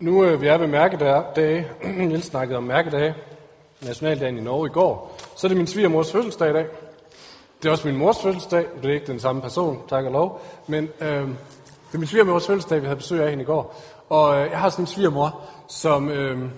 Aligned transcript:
Nu 0.00 0.24
øh, 0.24 0.40
vi 0.40 0.46
er 0.46 0.58
ved 0.58 0.66
mærkedage, 0.66 1.66
Niels 2.08 2.24
snakkede 2.24 2.56
om 2.56 2.62
mærkedage, 2.62 3.14
nationaldagen 3.82 4.38
i 4.38 4.40
Norge 4.40 4.66
i 4.66 4.72
går, 4.72 5.16
så 5.36 5.46
er 5.46 5.48
det 5.48 5.56
min 5.56 5.66
svigermors 5.66 6.12
fødselsdag 6.12 6.50
i 6.50 6.52
dag. 6.52 6.66
Det 7.62 7.68
er 7.68 7.72
også 7.72 7.88
min 7.88 7.96
mors 7.96 8.22
fødselsdag, 8.22 8.66
det 8.82 8.90
er 8.90 8.94
ikke 8.94 9.06
den 9.06 9.20
samme 9.20 9.42
person, 9.42 9.82
tak 9.88 10.04
og 10.04 10.12
lov, 10.12 10.42
men 10.66 10.88
øh, 11.00 11.08
det 11.08 11.94
er 11.94 11.98
min 11.98 12.06
svigermors 12.06 12.46
fødselsdag, 12.46 12.80
vi 12.80 12.86
havde 12.86 12.96
besøg 12.96 13.22
af 13.22 13.30
hende 13.30 13.42
i 13.42 13.46
går. 13.46 13.82
Og 14.08 14.40
øh, 14.40 14.50
jeg 14.50 14.58
har 14.58 14.68
sådan 14.68 14.82
en 14.82 14.86
svigermor, 14.86 15.40
som 15.68 16.08
øh, 16.08 16.50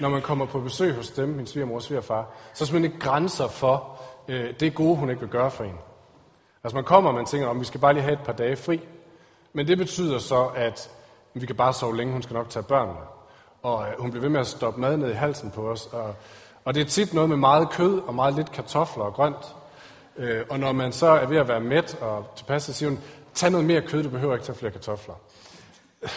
når 0.00 0.08
man 0.08 0.22
kommer 0.22 0.46
på 0.46 0.60
besøg 0.60 0.94
hos 0.94 1.10
dem, 1.10 1.28
min 1.28 1.46
svigermor 1.46 1.74
og 1.74 1.82
svigerfar, 1.82 2.26
så 2.54 2.64
er 2.64 2.66
simpelthen 2.66 2.92
ikke 2.92 3.06
grænser 3.06 3.48
for 3.48 4.00
øh, 4.28 4.54
det 4.60 4.74
gode, 4.74 4.96
hun 4.96 5.10
ikke 5.10 5.20
vil 5.20 5.30
gøre 5.30 5.50
for 5.50 5.64
en. 5.64 5.78
Altså 6.64 6.76
man 6.76 6.84
kommer, 6.84 7.10
og 7.10 7.16
man 7.16 7.26
tænker, 7.26 7.48
om 7.48 7.60
vi 7.60 7.64
skal 7.64 7.80
bare 7.80 7.92
lige 7.92 8.02
have 8.02 8.12
et 8.12 8.24
par 8.24 8.32
dage 8.32 8.56
fri. 8.56 8.80
Men 9.52 9.68
det 9.68 9.78
betyder 9.78 10.18
så, 10.18 10.50
at 10.56 10.90
vi 11.34 11.46
kan 11.46 11.56
bare 11.56 11.72
sove 11.72 11.96
længe, 11.96 12.12
hun 12.12 12.22
skal 12.22 12.34
nok 12.34 12.50
tage 12.50 12.62
børnene. 12.62 12.98
Og 13.62 13.86
øh, 13.88 14.00
hun 14.00 14.10
blev 14.10 14.22
ved 14.22 14.28
med 14.28 14.40
at 14.40 14.46
stoppe 14.46 14.80
mad 14.80 14.96
ned 14.96 15.10
i 15.10 15.14
halsen 15.14 15.50
på 15.50 15.68
os. 15.68 15.86
Og, 15.86 16.14
og 16.64 16.74
det 16.74 16.80
er 16.80 16.84
tit 16.84 17.14
noget 17.14 17.28
med 17.28 17.36
meget 17.36 17.70
kød 17.70 18.00
og 18.00 18.14
meget 18.14 18.34
lidt 18.34 18.52
kartofler 18.52 19.04
og 19.04 19.12
grønt. 19.12 19.56
Øh, 20.16 20.44
og 20.50 20.60
når 20.60 20.72
man 20.72 20.92
så 20.92 21.06
er 21.06 21.26
ved 21.26 21.36
at 21.36 21.48
være 21.48 21.60
mæt 21.60 21.98
og 22.00 22.26
tilpas, 22.36 22.62
så 22.62 22.72
siger 22.72 22.90
hun, 22.90 22.98
tag 23.34 23.50
noget 23.50 23.66
mere 23.66 23.82
kød, 23.82 24.02
du 24.02 24.08
behøver 24.08 24.34
ikke 24.34 24.46
tage 24.46 24.58
flere 24.58 24.72
kartofler. 24.72 25.14
Der 26.00 26.08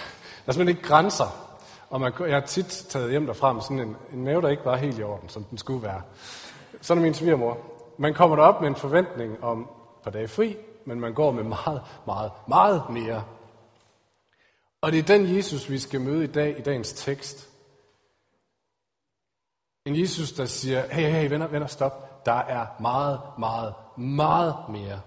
er 0.47 0.51
simpelthen 0.51 0.77
ikke 0.77 0.89
grænser. 0.89 1.45
Og 1.89 2.01
man, 2.01 2.13
jeg 2.19 2.33
har 2.33 2.45
tit 2.45 2.85
taget 2.89 3.11
hjem 3.11 3.25
derfra 3.25 3.53
med 3.53 3.61
sådan 3.61 3.79
en, 3.79 3.95
en 4.13 4.23
mave, 4.23 4.41
der 4.41 4.49
ikke 4.49 4.65
var 4.65 4.75
helt 4.75 4.99
i 4.99 5.03
orden, 5.03 5.29
som 5.29 5.43
den 5.43 5.57
skulle 5.57 5.83
være. 5.83 6.01
Sådan 6.81 7.03
er 7.03 7.05
min 7.05 7.13
svigermor. 7.13 7.57
Man 7.97 8.13
kommer 8.13 8.35
derop 8.35 8.61
med 8.61 8.69
en 8.69 8.75
forventning 8.75 9.43
om 9.43 9.61
et 9.61 10.03
par 10.03 10.11
dage 10.11 10.27
fri, 10.27 10.57
men 10.85 10.99
man 10.99 11.13
går 11.13 11.31
med 11.31 11.43
meget, 11.43 11.81
meget, 12.05 12.31
meget 12.47 12.83
mere 12.89 13.23
og 14.85 14.91
det 14.91 14.99
er 14.99 15.17
den 15.17 15.35
Jesus, 15.35 15.69
vi 15.69 15.79
skal 15.79 16.01
møde 16.01 16.23
i 16.23 16.27
dag 16.27 16.59
i 16.59 16.61
dagens 16.61 16.93
tekst. 16.93 17.49
En 19.85 19.99
Jesus, 19.99 20.31
der 20.31 20.45
siger, 20.45 20.93
hey, 20.93 21.11
hey, 21.11 21.29
venner, 21.29 21.47
venner, 21.47 21.67
stop. 21.67 22.25
Der 22.25 22.31
er 22.31 22.81
meget, 22.81 23.21
meget, 23.39 23.73
meget 23.97 24.55
mere. 24.69 25.01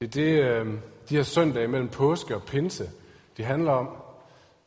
Det 0.00 0.06
er 0.06 0.10
det, 0.10 0.42
øh, 0.42 0.80
de 1.08 1.16
her 1.16 1.22
søndage 1.22 1.68
mellem 1.68 1.88
påske 1.88 2.36
og 2.36 2.42
pinse, 2.42 2.90
det 3.36 3.44
handler 3.44 3.72
om. 3.72 3.88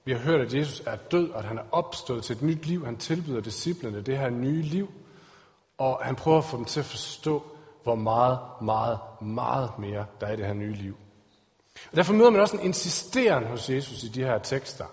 Vi 0.05 0.11
har 0.11 0.19
hørt, 0.19 0.41
at 0.41 0.53
Jesus 0.53 0.79
er 0.85 0.95
død, 0.95 1.29
og 1.29 1.39
at 1.39 1.45
han 1.45 1.57
er 1.57 1.65
opstået 1.71 2.23
til 2.23 2.35
et 2.35 2.41
nyt 2.41 2.65
liv. 2.65 2.85
Han 2.85 2.97
tilbyder 2.97 3.41
disciplene 3.41 4.01
det 4.01 4.17
her 4.17 4.29
nye 4.29 4.61
liv. 4.61 4.91
Og 5.77 5.99
han 6.03 6.15
prøver 6.15 6.37
at 6.37 6.45
få 6.45 6.57
dem 6.57 6.65
til 6.65 6.79
at 6.79 6.85
forstå, 6.85 7.43
hvor 7.83 7.95
meget, 7.95 8.39
meget, 8.61 8.99
meget 9.21 9.79
mere 9.79 10.05
der 10.21 10.27
er 10.27 10.33
i 10.33 10.35
det 10.35 10.45
her 10.45 10.53
nye 10.53 10.73
liv. 10.73 10.97
Og 11.91 11.97
derfor 11.97 12.13
møder 12.13 12.29
man 12.29 12.41
også 12.41 12.57
en 12.57 12.63
insisteren 12.63 13.43
hos 13.43 13.69
Jesus 13.69 14.03
i 14.03 14.07
de 14.07 14.23
her 14.23 14.37
tekster. 14.37 14.85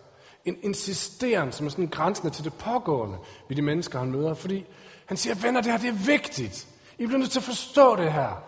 En 0.45 0.57
insisteren, 0.63 1.53
som 1.53 1.67
er 1.67 1.71
sådan 1.71 1.87
grænsende 1.87 2.31
til 2.31 2.45
det 2.45 2.55
pågående 2.55 3.19
ved 3.49 3.57
de 3.57 3.63
mennesker, 3.63 3.99
han 3.99 4.11
møder. 4.11 4.35
Fordi 4.35 4.67
han 5.07 5.17
siger, 5.17 5.35
venner, 5.35 5.61
det 5.61 5.73
her 5.73 5.79
det 5.79 5.89
er 5.89 6.07
vigtigt. 6.07 6.69
I 6.99 7.07
bliver 7.07 7.19
nødt 7.19 7.31
til 7.31 7.41
at 7.41 7.45
forstå 7.45 7.97
det 7.97 8.13
her. 8.13 8.45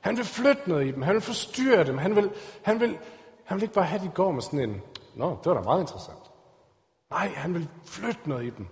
Han 0.00 0.16
vil 0.16 0.24
flytte 0.24 0.62
noget 0.66 0.86
i 0.86 0.90
dem. 0.90 1.02
Han 1.02 1.14
vil 1.14 1.22
forstyrre 1.22 1.84
dem. 1.84 1.98
Han 1.98 2.16
vil, 2.16 2.30
han 2.62 2.80
vil, 2.80 2.98
han 3.44 3.56
vil 3.56 3.62
ikke 3.62 3.74
bare 3.74 3.84
have, 3.84 4.00
at 4.00 4.06
de 4.06 4.10
går 4.14 4.32
med 4.32 4.42
sådan 4.42 4.70
en, 4.70 4.82
nå, 5.14 5.38
det 5.44 5.46
var 5.46 5.54
da 5.54 5.60
meget 5.60 5.80
interessant. 5.80 6.18
Nej, 7.10 7.32
han 7.36 7.54
vil 7.54 7.68
flytte 7.84 8.20
noget 8.26 8.46
i 8.46 8.50
dem. 8.50 8.66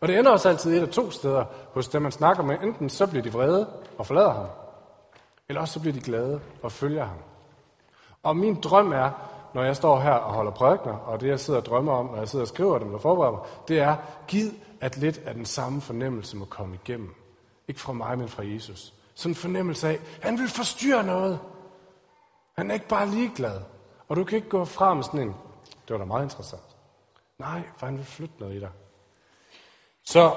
Og 0.00 0.08
det 0.08 0.18
ender 0.18 0.30
også 0.30 0.48
altid 0.48 0.76
et 0.76 0.82
af 0.82 0.88
to 0.88 1.10
steder 1.10 1.44
hos 1.72 1.88
dem, 1.88 2.02
man 2.02 2.12
snakker 2.12 2.42
med. 2.42 2.58
Enten 2.62 2.90
så 2.90 3.06
bliver 3.06 3.22
de 3.22 3.32
vrede 3.32 3.70
og 3.98 4.06
forlader 4.06 4.32
ham, 4.32 4.46
eller 5.48 5.60
også 5.60 5.74
så 5.74 5.80
bliver 5.80 5.94
de 5.94 6.00
glade 6.00 6.40
og 6.62 6.72
følger 6.72 7.04
ham. 7.04 7.16
Og 8.24 8.36
min 8.36 8.60
drøm 8.60 8.92
er, 8.92 9.10
når 9.54 9.62
jeg 9.62 9.76
står 9.76 10.00
her 10.00 10.12
og 10.12 10.34
holder 10.34 10.52
prædikner, 10.52 10.92
og 10.92 11.20
det 11.20 11.28
jeg 11.28 11.40
sidder 11.40 11.60
og 11.60 11.66
drømmer 11.66 11.92
om, 11.92 12.06
når 12.06 12.16
jeg 12.16 12.28
sidder 12.28 12.44
og 12.44 12.48
skriver 12.48 12.78
dem 12.78 12.94
og 12.94 13.00
forbereder 13.00 13.32
mig, 13.32 13.40
det 13.68 13.78
er, 13.80 13.96
giv 14.28 14.50
at 14.80 14.96
lidt 14.96 15.18
af 15.18 15.34
den 15.34 15.44
samme 15.44 15.80
fornemmelse 15.80 16.36
må 16.36 16.44
komme 16.44 16.74
igennem. 16.74 17.14
Ikke 17.68 17.80
fra 17.80 17.92
mig, 17.92 18.18
men 18.18 18.28
fra 18.28 18.46
Jesus. 18.46 18.94
Sådan 19.14 19.30
en 19.30 19.34
fornemmelse 19.34 19.88
af, 19.88 20.00
han 20.22 20.38
vil 20.38 20.48
forstyrre 20.48 21.04
noget. 21.04 21.38
Han 22.56 22.70
er 22.70 22.74
ikke 22.74 22.88
bare 22.88 23.08
ligeglad. 23.08 23.60
Og 24.08 24.16
du 24.16 24.24
kan 24.24 24.36
ikke 24.36 24.48
gå 24.48 24.64
frem 24.64 24.96
med 24.96 25.04
sådan 25.04 25.20
en, 25.20 25.34
det 25.88 25.90
var 25.90 25.98
da 25.98 26.04
meget 26.04 26.22
interessant. 26.22 26.76
Nej, 27.38 27.62
for 27.76 27.86
han 27.86 27.96
vil 27.96 28.04
flytte 28.04 28.34
noget 28.38 28.54
i 28.54 28.60
dig. 28.60 28.70
Så 30.04 30.32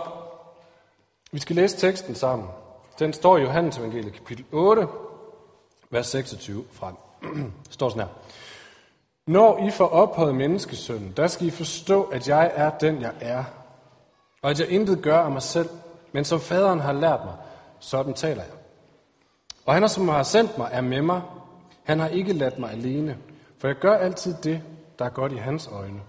vi 1.32 1.40
skal 1.40 1.56
læse 1.56 1.78
teksten 1.78 2.16
sammen. 2.16 2.48
Den 3.00 3.14
står 3.14 3.38
i 3.38 3.42
Johannes 3.42 3.78
evangeliet 3.78 4.14
kapitel 4.14 4.46
8, 4.52 4.88
vers 5.90 6.08
26 6.08 6.66
frem. 6.72 6.96
står 7.70 7.90
sådan 7.90 8.04
her. 8.04 8.14
Når 9.28 9.68
I 9.68 9.72
får 9.72 9.88
ophøjet 9.88 10.36
menneskesønnen, 10.36 11.14
der 11.18 11.28
skal 11.28 11.48
I 11.48 11.50
forstå, 11.50 12.04
at 12.04 12.28
jeg 12.28 12.52
er 12.56 12.70
den, 12.70 13.02
jeg 13.02 13.14
er. 13.20 13.44
Og 14.42 14.50
at 14.50 14.60
jeg 14.60 14.70
intet 14.70 15.02
gør 15.02 15.20
af 15.20 15.32
mig 15.32 15.42
selv, 15.42 15.70
men 16.12 16.26
som 16.26 16.40
faderen 16.40 16.80
har 16.80 16.94
lært 16.94 17.20
mig, 17.26 17.34
sådan 17.80 18.14
taler 18.14 18.44
jeg. 18.44 18.52
Og 19.66 19.74
han, 19.74 19.90
som 19.90 20.08
har 20.08 20.24
sendt 20.24 20.58
mig, 20.58 20.70
er 20.72 20.82
med 20.82 21.02
mig. 21.02 21.22
Han 21.84 22.00
har 22.00 22.08
ikke 22.08 22.34
ladt 22.34 22.60
mig 22.60 22.72
alene, 22.72 23.18
for 23.58 23.68
jeg 23.68 23.76
gør 23.76 23.98
altid 23.98 24.36
det, 24.44 24.62
der 25.00 25.06
er 25.06 25.10
godt 25.10 25.32
i 25.32 25.36
hans 25.36 25.70
øjne. 25.72 26.02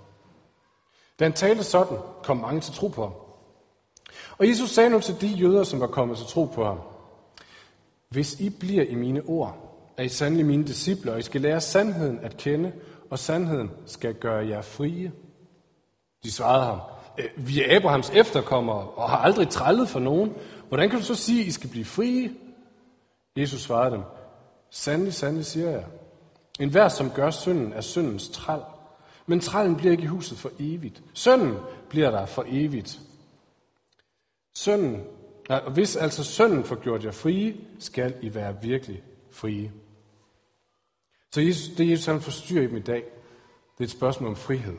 Da 1.19 1.25
han 1.25 1.33
talte 1.33 1.65
sådan, 1.65 1.99
kom 2.23 2.37
mange 2.37 2.61
til 2.61 2.75
tro 2.75 2.89
på 2.89 3.03
ham. 3.03 3.13
Og 4.39 4.49
Jesus 4.49 4.71
sagde 4.71 4.91
nu 4.91 5.01
til 5.01 5.21
de 5.21 5.27
jøder, 5.27 5.65
som 5.65 5.81
var 5.81 5.87
kommet 5.87 6.19
til 6.19 6.27
tro 6.27 6.45
på 6.45 6.65
ham, 6.65 6.81
Hvis 8.09 8.41
I 8.41 8.51
bliver 8.51 8.83
i 8.83 8.95
mine 8.95 9.23
ord, 9.27 9.68
er 9.99 10.03
I 10.03 10.09
sandelig 10.09 10.47
mine 10.47 10.65
disciple, 10.65 11.13
og 11.13 11.19
I 11.19 11.23
skal 11.23 11.41
lære 11.41 11.61
sandheden 11.61 12.19
at 12.23 12.37
kende, 12.37 12.73
og 13.11 13.19
sandheden 13.19 13.71
skal 13.87 14.15
gøre 14.15 14.49
jer 14.49 14.63
frie. 14.63 15.13
De 16.25 16.33
svarede 16.33 16.65
ham, 16.65 16.81
øh, 17.19 17.49
vi 17.49 17.63
er 17.63 17.77
Abrahams 17.77 18.11
efterkommere 18.11 18.91
og 18.91 19.11
har 19.11 19.17
aldrig 19.17 19.49
trællet 19.49 19.89
for 19.89 20.01
nogen. 20.01 20.33
Hvordan 20.69 20.91
kan 20.91 20.99
du 20.99 21.05
så 21.05 21.15
sige, 21.15 21.41
at 21.41 21.47
I 21.47 21.51
skal 21.51 21.71
blive 21.71 21.85
frie? 21.85 22.31
Jesus 23.37 23.61
svarede 23.61 23.95
dem, 23.95 24.03
sandelig, 24.71 25.15
sandelig 25.15 25.47
siger 25.47 25.71
jeg. 25.71 25.85
En 26.61 26.69
hver, 26.69 26.89
som 26.89 27.11
gør 27.11 27.31
synden, 27.31 27.73
er 27.73 27.81
syndens 27.81 28.29
træl. 28.29 28.61
Men 29.27 29.41
trællen 29.41 29.77
bliver 29.77 29.93
ikke 29.93 30.03
i 30.03 30.07
huset 30.07 30.39
for 30.39 30.51
evigt. 30.59 31.03
Sønnen 31.15 31.57
bliver 31.89 32.11
der 32.11 32.27
for 32.27 32.45
evigt. 32.49 33.01
Sønnen, 34.55 35.03
hvis 35.75 35.97
altså 35.97 36.25
sønnen 36.25 36.65
får 36.65 36.77
gjort 36.77 37.05
jer 37.05 37.11
frie, 37.11 37.57
skal 37.79 38.15
I 38.23 38.35
være 38.35 38.63
virkelig 38.63 39.03
frie. 39.31 39.73
Så 41.35 41.41
Jesus, 41.41 41.77
det 41.77 41.91
Jesus 41.91 42.07
han 42.07 42.21
forstyrrer 42.21 42.63
i 42.63 42.67
dem 42.67 42.77
i 42.77 42.81
dag, 42.81 43.05
det 43.79 43.81
er 43.81 43.85
et 43.85 43.91
spørgsmål 43.91 44.29
om 44.29 44.37
frihed. 44.37 44.77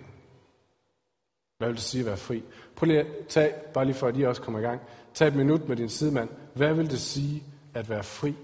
Hvad 1.58 1.68
vil 1.68 1.76
det 1.76 1.84
sige 1.84 2.02
at 2.02 2.06
være 2.06 2.18
fri? 2.18 2.44
Prøv 2.76 2.86
lige 2.86 3.00
at 3.00 3.28
tage, 3.28 3.54
bare 3.74 3.86
lige 3.86 3.96
for 3.96 4.08
at 4.08 4.18
I 4.18 4.24
også 4.24 4.42
kommer 4.42 4.60
i 4.60 4.64
gang, 4.64 4.82
tag 5.14 5.28
et 5.28 5.36
minut 5.36 5.68
med 5.68 5.76
din 5.76 5.90
sidemand. 5.90 6.30
Hvad 6.54 6.74
vil 6.74 6.90
det 6.90 7.00
sige 7.00 7.44
at 7.74 7.90
være 7.90 8.04
fri? 8.04 8.36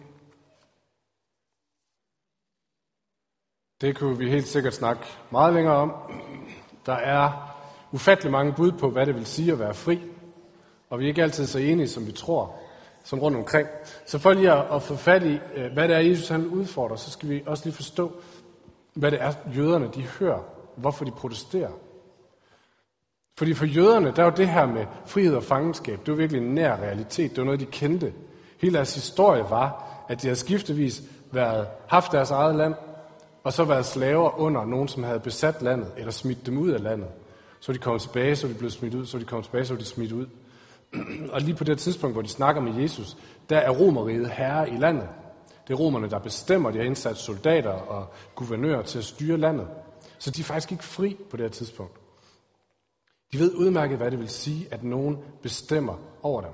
Det 3.82 3.98
kunne 3.98 4.18
vi 4.18 4.30
helt 4.30 4.48
sikkert 4.48 4.74
snakke 4.74 5.04
meget 5.32 5.54
længere 5.54 5.76
om. 5.76 5.94
Der 6.86 6.94
er 6.94 7.32
ufattelig 7.92 8.32
mange 8.32 8.54
bud 8.54 8.72
på, 8.72 8.90
hvad 8.90 9.06
det 9.06 9.16
vil 9.16 9.26
sige 9.26 9.52
at 9.52 9.60
være 9.60 9.74
fri. 9.74 10.02
Og 10.90 11.00
vi 11.00 11.04
er 11.04 11.08
ikke 11.08 11.24
altid 11.24 11.46
så 11.46 11.60
enige, 11.60 11.88
som 11.88 12.08
vi 12.08 12.12
tror 12.12 12.60
som 13.06 13.20
rundt 13.20 13.38
omkring. 13.38 13.68
Så 14.06 14.20
for 14.20 14.34
lige 14.34 14.52
at, 14.52 14.66
at 14.74 14.82
få 14.82 14.96
fat 14.96 15.24
i, 15.24 15.40
øh, 15.56 15.74
hvad 15.74 15.88
det 15.88 15.96
er, 15.96 16.00
Jesus 16.00 16.28
han 16.28 16.48
udfordrer, 16.48 16.96
så 16.96 17.12
skal 17.12 17.30
vi 17.30 17.44
også 17.46 17.66
lige 17.66 17.76
forstå, 17.76 18.12
hvad 18.94 19.12
det 19.12 19.22
er, 19.22 19.34
jøderne 19.56 19.90
de 19.96 20.02
hører, 20.02 20.40
hvorfor 20.76 21.06
de 21.06 21.12
protesterer. 21.12 21.72
Fordi 23.38 23.54
for 23.54 23.66
jøderne, 23.66 24.14
der 24.16 24.24
var 24.24 24.30
det 24.30 24.48
her 24.48 24.66
med 24.66 24.86
frihed 25.06 25.36
og 25.36 25.44
fangenskab, 25.44 26.00
det 26.06 26.12
var 26.12 26.18
virkelig 26.18 26.42
en 26.42 26.56
nær 26.56 26.76
realitet, 26.76 27.32
det 27.32 27.38
var 27.38 27.44
noget, 27.44 27.60
de 27.60 27.66
kendte. 27.66 28.14
Hele 28.62 28.78
deres 28.78 28.96
historie 28.96 29.44
var, 29.50 29.84
at 30.10 30.22
de 30.22 30.28
havde 30.28 30.40
skiftevis 30.40 31.02
været, 31.32 31.68
haft 31.88 32.12
deres 32.12 32.32
eget 32.32 32.56
land, 32.56 32.74
og 33.44 33.54
så 33.54 33.64
været 33.64 33.86
slaver 33.86 34.40
under 34.40 34.66
nogen, 34.66 34.88
som 34.88 35.04
havde 35.04 35.20
besat 35.20 35.62
landet, 35.62 35.88
eller 35.98 36.12
smidt 36.12 36.46
dem 36.46 36.58
ud 36.58 36.70
af 36.70 36.84
landet. 36.84 37.08
Så 37.60 37.74
de 37.74 37.78
kom 37.78 38.00
tilbage, 38.00 38.36
så 38.36 38.48
de 38.48 38.54
blev 38.54 38.70
smidt 38.70 38.94
ud, 38.94 39.06
så 39.06 39.20
de 39.20 39.26
kom 39.26 39.44
tilbage, 39.44 39.66
så 39.66 39.76
de 39.76 39.86
smidt 39.86 40.12
ud. 40.12 40.26
Og 41.34 41.42
lige 41.42 41.56
på 41.56 41.64
det 41.64 41.80
tidspunkt, 41.80 42.16
hvor 42.16 42.22
de 42.22 42.28
snakker 42.28 42.62
med 42.62 42.82
Jesus, 42.82 43.18
der 43.50 43.58
er 43.58 43.70
romeriet 43.70 44.30
herre 44.30 44.70
i 44.70 44.78
landet. 44.78 45.10
Det 45.68 45.74
er 45.74 45.78
romerne, 45.78 46.10
der 46.10 46.20
bestemmer, 46.20 46.72
de 46.72 46.78
har 46.78 46.86
indsat 46.86 47.18
soldater 47.18 47.72
og 47.72 48.08
guvernører 48.36 48.82
til 48.82 48.98
at 48.98 49.06
styre 49.06 49.38
landet. 49.38 49.68
Så 50.20 50.32
de 50.32 50.42
er 50.42 50.46
faktisk 50.46 50.72
ikke 50.72 50.84
fri 50.84 51.18
på 51.30 51.38
det 51.38 51.44
her 51.44 51.50
tidspunkt. 51.52 52.00
De 53.34 53.40
ved 53.40 53.54
udmærket, 53.54 53.98
hvad 53.98 54.12
det 54.12 54.20
vil 54.20 54.30
sige, 54.30 54.68
at 54.72 54.84
nogen 54.84 55.18
bestemmer 55.42 55.94
over 56.22 56.42
dem. 56.42 56.52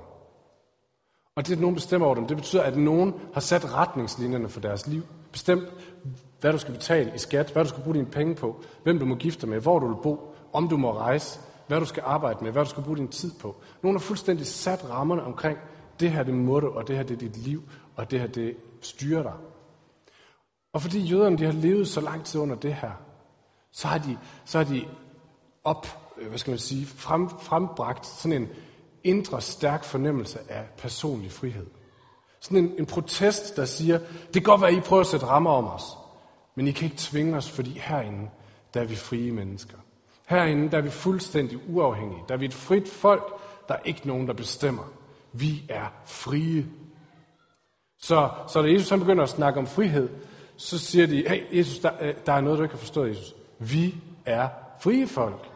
Og 1.36 1.46
det, 1.46 1.52
at 1.52 1.60
nogen 1.60 1.74
bestemmer 1.74 2.06
over 2.06 2.14
dem, 2.14 2.26
det 2.26 2.36
betyder, 2.36 2.62
at 2.62 2.76
nogen 2.76 3.14
har 3.32 3.40
sat 3.40 3.74
retningslinjerne 3.74 4.48
for 4.48 4.60
deres 4.60 4.86
liv. 4.86 5.02
Bestemt, 5.32 5.68
hvad 6.40 6.52
du 6.52 6.58
skal 6.58 6.74
betale 6.74 7.12
i 7.14 7.18
skat, 7.18 7.50
hvad 7.50 7.64
du 7.64 7.68
skal 7.68 7.82
bruge 7.82 7.94
dine 7.94 8.06
penge 8.06 8.34
på, 8.34 8.62
hvem 8.82 8.98
du 8.98 9.04
må 9.04 9.14
gifte 9.14 9.46
med, 9.46 9.60
hvor 9.60 9.78
du 9.78 9.86
vil 9.86 10.02
bo, 10.02 10.34
om 10.52 10.68
du 10.68 10.76
må 10.76 10.92
rejse, 10.92 11.40
hvad 11.72 11.80
du 11.80 11.86
skal 11.86 12.02
arbejde 12.06 12.44
med, 12.44 12.52
hvad 12.52 12.64
du 12.64 12.70
skal 12.70 12.82
bruge 12.82 12.96
din 12.96 13.08
tid 13.08 13.32
på. 13.40 13.56
Nogen 13.82 13.96
har 13.96 14.00
fuldstændig 14.00 14.46
sat 14.46 14.90
rammerne 14.90 15.22
omkring, 15.22 15.58
det 16.00 16.10
her 16.10 16.22
det 16.22 16.34
må 16.34 16.60
du, 16.60 16.68
og 16.68 16.88
det 16.88 16.96
her 16.96 17.02
det 17.02 17.14
er 17.14 17.18
dit 17.18 17.36
liv, 17.36 17.62
og 17.96 18.10
det 18.10 18.20
her 18.20 18.26
det 18.26 18.56
styrer 18.80 19.22
dig. 19.22 19.32
Og 20.72 20.82
fordi 20.82 21.00
jøderne 21.00 21.38
de 21.38 21.44
har 21.44 21.52
levet 21.52 21.88
så 21.88 22.00
lang 22.00 22.24
tid 22.24 22.40
under 22.40 22.56
det 22.56 22.74
her, 22.74 22.90
så 23.70 23.88
har 23.88 23.98
de, 23.98 24.18
så 24.44 24.58
har 24.58 24.64
de 24.64 24.84
op, 25.64 25.86
øh, 26.18 26.28
hvad 26.28 26.38
skal 26.38 26.50
man 26.50 26.58
sige, 26.58 26.86
frem, 26.86 27.28
frembragt 27.28 28.06
sådan 28.06 28.42
en 28.42 28.48
indre 29.04 29.40
stærk 29.40 29.84
fornemmelse 29.84 30.38
af 30.48 30.64
personlig 30.78 31.32
frihed. 31.32 31.66
Sådan 32.40 32.58
en, 32.58 32.72
en 32.78 32.86
protest, 32.86 33.56
der 33.56 33.64
siger, 33.64 33.98
det 33.98 34.32
kan 34.32 34.42
godt 34.42 34.60
være, 34.60 34.70
at 34.70 34.76
I 34.76 34.80
prøver 34.80 35.00
at 35.00 35.06
sætte 35.06 35.26
rammer 35.26 35.50
om 35.50 35.66
os, 35.66 35.84
men 36.54 36.66
I 36.66 36.70
kan 36.70 36.84
ikke 36.84 36.96
tvinge 36.98 37.36
os, 37.36 37.50
fordi 37.50 37.78
herinde, 37.78 38.30
der 38.74 38.80
er 38.80 38.84
vi 38.84 38.96
frie 38.96 39.32
mennesker. 39.32 39.78
Herinde, 40.32 40.70
der 40.70 40.78
er 40.78 40.82
vi 40.82 40.90
fuldstændig 40.90 41.58
uafhængige. 41.68 42.24
Der 42.28 42.34
er 42.34 42.38
vi 42.38 42.44
et 42.44 42.54
frit 42.54 42.88
folk. 42.88 43.24
Der 43.68 43.74
er 43.74 43.82
ikke 43.84 44.06
nogen, 44.06 44.26
der 44.26 44.32
bestemmer. 44.32 44.92
Vi 45.32 45.62
er 45.68 45.92
frie. 46.06 46.66
Så, 47.98 48.30
så 48.48 48.62
da 48.62 48.72
Jesus 48.72 48.90
han 48.90 48.98
begynder 48.98 49.22
at 49.22 49.28
snakke 49.28 49.60
om 49.60 49.66
frihed, 49.66 50.08
så 50.56 50.78
siger 50.78 51.06
de, 51.06 51.28
hey 51.28 51.58
Jesus, 51.58 51.78
der, 51.78 51.90
øh, 52.00 52.14
der 52.26 52.32
er 52.32 52.40
noget, 52.40 52.58
du 52.58 52.62
ikke 52.62 52.74
har 52.74 52.78
forstået, 52.78 53.08
Jesus. 53.08 53.34
Vi 53.58 53.94
er 54.24 54.48
frie 54.80 55.06
folk. 55.06 55.50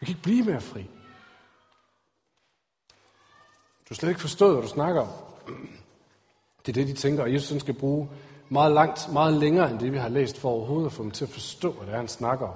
Vi 0.00 0.06
kan 0.06 0.12
ikke 0.12 0.22
blive 0.22 0.44
mere 0.44 0.60
fri. 0.60 0.82
Du 3.84 3.88
har 3.88 3.94
slet 3.94 4.08
ikke 4.08 4.20
forstået, 4.20 4.52
hvad 4.52 4.62
du 4.62 4.68
snakker 4.68 5.00
om. 5.00 5.08
Det 6.66 6.68
er 6.68 6.72
det, 6.72 6.86
de 6.86 6.92
tænker, 6.92 7.22
og 7.22 7.32
Jesus 7.32 7.60
skal 7.60 7.74
bruge 7.74 8.08
meget 8.48 8.72
langt, 8.72 9.12
meget 9.12 9.32
længere 9.32 9.70
end 9.70 9.78
det, 9.78 9.92
vi 9.92 9.98
har 9.98 10.08
læst 10.08 10.38
for 10.38 10.50
overhovedet 10.50 10.86
at 10.86 10.92
få 10.92 11.02
dem 11.02 11.10
til 11.10 11.24
at 11.24 11.30
forstå, 11.30 11.72
hvad 11.72 11.86
det 11.86 11.92
er, 11.92 11.98
han 11.98 12.08
snakker 12.08 12.46
om. 12.46 12.54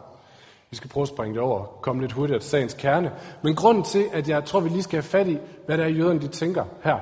Vi 0.70 0.76
skal 0.76 0.90
prøve 0.90 1.02
at 1.02 1.08
springe 1.08 1.34
det 1.34 1.42
over 1.42 1.60
og 1.60 1.78
komme 1.82 2.02
lidt 2.02 2.12
hurtigere 2.12 2.40
til 2.40 2.50
sagens 2.50 2.74
kerne. 2.74 3.12
Men 3.42 3.54
grunden 3.54 3.84
til, 3.84 4.04
at 4.12 4.28
jeg 4.28 4.44
tror, 4.44 4.60
vi 4.60 4.68
lige 4.68 4.82
skal 4.82 4.96
have 4.96 5.02
fat 5.02 5.28
i, 5.28 5.38
hvad 5.66 5.78
det 5.78 5.84
er, 5.84 5.88
jøderne 5.88 6.20
de 6.20 6.28
tænker 6.28 6.64
her, 6.84 6.98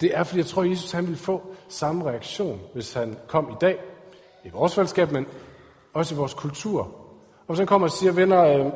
det 0.00 0.16
er, 0.16 0.24
fordi 0.24 0.38
jeg 0.38 0.46
tror, 0.46 0.62
at 0.62 0.70
Jesus 0.70 0.92
han 0.92 1.04
ville 1.04 1.18
få 1.18 1.54
samme 1.68 2.04
reaktion, 2.04 2.60
hvis 2.72 2.92
han 2.92 3.16
kom 3.26 3.50
i 3.50 3.54
dag, 3.60 3.78
i 4.44 4.48
vores 4.48 4.74
fællesskab, 4.74 5.12
men 5.12 5.26
også 5.92 6.14
i 6.14 6.18
vores 6.18 6.34
kultur. 6.34 6.80
Og 7.38 7.46
hvis 7.46 7.58
han 7.58 7.66
kommer 7.66 7.86
og 7.86 7.92
siger, 7.92 8.12
venner, 8.12 8.44
øh, 8.44 8.72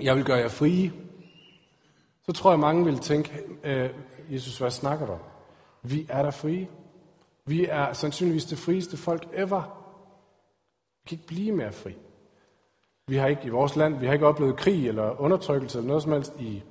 jeg 0.00 0.16
vil 0.16 0.24
gøre 0.24 0.38
jer 0.38 0.48
frie, 0.48 0.92
så 2.26 2.32
tror 2.32 2.50
jeg, 2.50 2.60
mange 2.60 2.84
vil 2.84 2.98
tænke, 2.98 3.40
øh, 3.64 3.90
Jesus, 4.30 4.58
hvad 4.58 4.70
snakker 4.70 5.06
du 5.06 5.12
om? 5.12 5.18
Vi 5.82 6.06
er 6.08 6.22
der 6.22 6.30
frie. 6.30 6.68
Vi 7.44 7.66
er 7.66 7.92
sandsynligvis 7.92 8.44
det 8.44 8.58
frieste 8.58 8.96
folk 8.96 9.28
ever. 9.34 9.62
Vi 11.02 11.08
kan 11.08 11.14
ikke 11.18 11.26
blive 11.26 11.52
mere 11.52 11.72
fri. 11.72 11.96
Vi 13.08 13.16
har 13.16 13.26
ikke 13.26 13.42
i 13.44 13.48
vores 13.48 13.76
land, 13.76 13.98
vi 13.98 14.06
har 14.06 14.12
ikke 14.12 14.26
oplevet 14.26 14.56
krig 14.56 14.88
eller 14.88 15.20
undertrykkelse 15.20 15.78
eller 15.78 15.88
noget 15.88 16.02
som 16.02 16.12
helst 16.12 16.32
i 16.40 16.62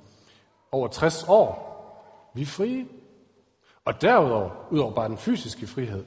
over 0.72 0.88
60 0.88 1.26
år. 1.28 1.72
Vi 2.34 2.42
er 2.42 2.46
frie. 2.46 2.86
Og 3.86 4.02
derudover, 4.02 4.50
udover 4.72 4.94
bare 4.94 5.10
den 5.10 5.18
fysiske 5.18 5.68
frihed, 5.68 6.06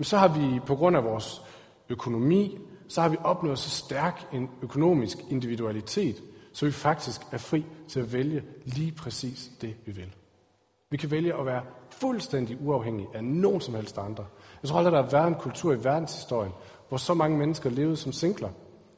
så 0.00 0.16
har 0.16 0.28
vi 0.28 0.60
på 0.66 0.76
grund 0.76 0.96
af 0.96 1.04
vores 1.04 1.42
økonomi, 1.88 2.58
så 2.88 3.00
har 3.00 3.08
vi 3.08 3.16
opnået 3.24 3.58
så 3.58 3.70
stærk 3.70 4.28
en 4.32 4.50
økonomisk 4.62 5.18
individualitet, 5.30 6.22
så 6.52 6.66
vi 6.66 6.72
faktisk 6.72 7.20
er 7.32 7.38
fri 7.38 7.64
til 7.88 8.00
at 8.00 8.12
vælge 8.12 8.42
lige 8.64 8.92
præcis 8.92 9.50
det, 9.60 9.76
vi 9.86 9.92
vil. 9.92 10.14
Vi 10.90 10.96
kan 10.96 11.10
vælge 11.10 11.34
at 11.34 11.46
være 11.46 11.62
fuldstændig 11.90 12.58
uafhængige 12.60 13.08
af 13.14 13.24
nogen 13.24 13.60
som 13.60 13.74
helst 13.74 13.98
andre. 13.98 14.26
Jeg 14.62 14.68
tror 14.68 14.78
aldrig, 14.78 14.92
der 14.92 15.02
har 15.02 15.10
været 15.10 15.28
en 15.28 15.34
kultur 15.34 15.72
i 15.72 15.84
verdenshistorien, 15.84 16.52
hvor 16.88 16.98
så 16.98 17.14
mange 17.14 17.38
mennesker 17.38 17.70
levede 17.70 17.96
som 17.96 18.12
singler. 18.12 18.50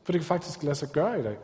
For 0.08 0.12
det 0.12 0.20
kan 0.20 0.26
faktisk 0.26 0.62
lade 0.62 0.75
sig 0.75 0.88
gøre 0.88 1.20
i 1.20 1.22
dag. 1.22 1.37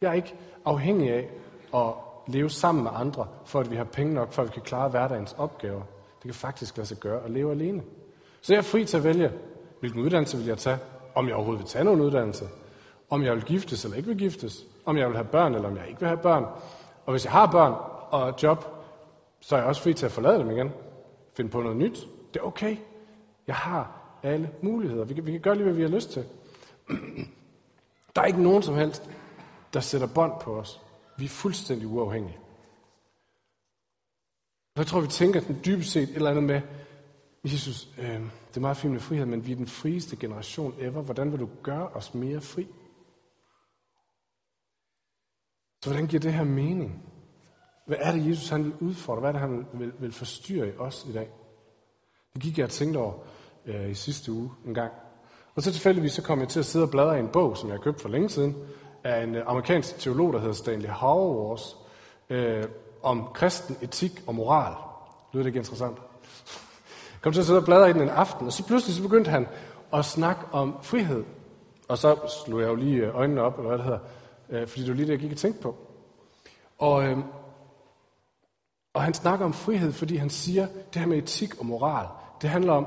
Jeg 0.00 0.08
er 0.08 0.12
ikke 0.12 0.34
afhængig 0.64 1.12
af 1.12 1.28
at 1.74 1.94
leve 2.26 2.50
sammen 2.50 2.84
med 2.84 2.90
andre, 2.94 3.26
for 3.44 3.60
at 3.60 3.70
vi 3.70 3.76
har 3.76 3.84
penge 3.84 4.14
nok, 4.14 4.32
for 4.32 4.42
at 4.42 4.48
vi 4.48 4.52
kan 4.52 4.62
klare 4.62 4.88
hverdagens 4.88 5.32
opgaver. 5.32 5.82
Det 6.14 6.22
kan 6.22 6.34
faktisk 6.34 6.76
lade 6.76 6.88
sig 6.88 6.96
gøre 6.98 7.24
at 7.24 7.30
leve 7.30 7.50
alene. 7.50 7.82
Så 8.40 8.52
jeg 8.52 8.58
er 8.58 8.62
fri 8.62 8.84
til 8.84 8.96
at 8.96 9.04
vælge, 9.04 9.32
hvilken 9.80 10.00
uddannelse 10.00 10.36
vil 10.36 10.46
jeg 10.46 10.58
tage, 10.58 10.78
om 11.14 11.26
jeg 11.26 11.34
overhovedet 11.34 11.62
vil 11.62 11.68
tage 11.68 11.84
nogen 11.84 12.00
uddannelse, 12.00 12.44
om 13.10 13.22
jeg 13.22 13.34
vil 13.34 13.44
giftes 13.44 13.84
eller 13.84 13.96
ikke 13.96 14.08
vil 14.08 14.18
giftes, 14.18 14.64
om 14.84 14.96
jeg 14.96 15.08
vil 15.08 15.16
have 15.16 15.28
børn 15.28 15.54
eller 15.54 15.68
om 15.68 15.76
jeg 15.76 15.88
ikke 15.88 16.00
vil 16.00 16.08
have 16.08 16.20
børn. 16.20 16.44
Og 17.06 17.10
hvis 17.10 17.24
jeg 17.24 17.32
har 17.32 17.46
børn 17.46 17.74
og 18.10 18.34
job, 18.42 18.64
så 19.40 19.56
er 19.56 19.60
jeg 19.60 19.68
også 19.68 19.82
fri 19.82 19.94
til 19.94 20.06
at 20.06 20.12
forlade 20.12 20.38
dem 20.38 20.50
igen. 20.50 20.70
Finde 21.36 21.50
på 21.50 21.62
noget 21.62 21.76
nyt. 21.76 22.06
Det 22.34 22.40
er 22.40 22.44
okay. 22.44 22.76
Jeg 23.46 23.54
har 23.54 23.92
alle 24.22 24.50
muligheder. 24.62 25.04
Vi 25.04 25.14
kan, 25.14 25.26
vi 25.26 25.32
kan 25.32 25.40
gøre 25.40 25.54
lige, 25.54 25.64
hvad 25.64 25.74
vi 25.74 25.82
har 25.82 25.88
lyst 25.88 26.10
til. 26.10 26.24
Der 28.16 28.22
er 28.22 28.26
ikke 28.26 28.42
nogen 28.42 28.62
som 28.62 28.74
helst, 28.74 29.10
der 29.72 29.80
sætter 29.80 30.06
bånd 30.14 30.32
på 30.40 30.58
os. 30.58 30.80
Vi 31.18 31.24
er 31.24 31.28
fuldstændig 31.28 31.88
uafhængige. 31.88 32.38
Jeg 34.76 34.86
tror, 34.86 35.00
vi 35.00 35.06
tænker 35.06 35.40
den 35.40 35.60
dybest 35.64 35.92
set 35.92 36.02
et 36.02 36.14
eller 36.14 36.30
andet 36.30 36.44
med, 36.44 36.60
Jesus, 37.44 37.88
øh, 37.98 38.20
det 38.48 38.56
er 38.56 38.60
meget 38.60 38.76
fint 38.76 38.92
med 38.92 39.00
frihed, 39.00 39.26
men 39.26 39.46
vi 39.46 39.52
er 39.52 39.56
den 39.56 39.66
frieste 39.66 40.16
generation 40.16 40.74
ever. 40.78 41.02
Hvordan 41.02 41.32
vil 41.32 41.40
du 41.40 41.48
gøre 41.62 41.88
os 41.88 42.14
mere 42.14 42.40
fri? 42.40 42.66
Så 45.84 45.90
hvordan 45.90 46.06
giver 46.06 46.20
det 46.20 46.32
her 46.32 46.44
mening? 46.44 47.02
Hvad 47.86 47.96
er 48.00 48.12
det, 48.12 48.26
Jesus 48.26 48.48
han 48.48 48.64
vil 48.64 48.74
udfordre? 48.80 49.20
Hvad 49.20 49.28
er 49.28 49.32
det, 49.32 49.40
han 49.40 49.66
vil, 49.72 49.92
vil 49.98 50.12
forstyrre 50.12 50.68
i 50.68 50.76
os 50.76 51.06
i 51.08 51.12
dag? 51.12 51.30
Det 52.34 52.42
gik 52.42 52.58
jeg 52.58 52.64
og 52.64 52.70
tænkte 52.70 52.98
over 52.98 53.14
øh, 53.64 53.90
i 53.90 53.94
sidste 53.94 54.32
uge 54.32 54.50
en 54.66 54.74
gang. 54.74 54.92
Og 55.58 55.64
så 55.64 55.72
tilfældigvis 55.72 56.12
så 56.12 56.22
kom 56.22 56.40
jeg 56.40 56.48
til 56.48 56.60
at 56.60 56.66
sidde 56.66 56.84
og 56.84 56.90
bladre 56.90 57.16
i 57.16 57.20
en 57.20 57.28
bog, 57.28 57.56
som 57.56 57.70
jeg 57.70 57.80
købte 57.80 58.02
for 58.02 58.08
længe 58.08 58.30
siden, 58.30 58.56
af 59.04 59.22
en 59.22 59.34
øh, 59.34 59.44
amerikansk 59.46 59.98
teolog, 59.98 60.32
der 60.32 60.38
hedder 60.38 60.54
Stanley 60.54 60.88
Hauerwas, 60.88 61.76
øh, 62.30 62.64
om 63.02 63.28
kristen 63.34 63.76
etik 63.82 64.22
og 64.26 64.34
moral. 64.34 64.74
Lyder 65.32 65.42
det 65.42 65.48
ikke 65.48 65.58
interessant? 65.58 65.96
Jeg 65.96 67.20
kom 67.22 67.32
til 67.32 67.40
at 67.40 67.46
sidde 67.46 67.58
og 67.58 67.64
bladre 67.64 67.90
i 67.90 67.92
den 67.92 68.02
en 68.02 68.08
aften, 68.08 68.46
og 68.46 68.52
så 68.52 68.66
pludselig 68.66 68.96
så 68.96 69.02
begyndte 69.02 69.30
han 69.30 69.46
at 69.92 70.04
snakke 70.04 70.42
om 70.52 70.76
frihed. 70.82 71.24
Og 71.88 71.98
så 71.98 72.16
slog 72.44 72.60
jeg 72.60 72.68
jo 72.68 72.74
lige 72.74 73.06
øh, 73.06 73.16
øjnene 73.16 73.42
op, 73.42 73.58
eller 73.58 73.68
hvad 73.68 73.78
det 73.78 73.84
hedder, 73.84 74.00
øh, 74.50 74.68
fordi 74.68 74.80
det 74.80 74.88
var 74.88 74.96
lige 74.96 75.06
det, 75.06 75.12
jeg 75.12 75.20
gik 75.20 75.32
og 75.32 75.38
tænkte 75.38 75.62
på. 75.62 75.76
Og, 76.78 77.04
øh, 77.04 77.18
og 78.94 79.02
han 79.02 79.14
snakker 79.14 79.44
om 79.44 79.52
frihed, 79.52 79.92
fordi 79.92 80.16
han 80.16 80.30
siger, 80.30 80.66
det 80.66 81.00
her 81.00 81.06
med 81.06 81.18
etik 81.18 81.60
og 81.60 81.66
moral, 81.66 82.06
det 82.42 82.50
handler 82.50 82.72
om, 82.72 82.86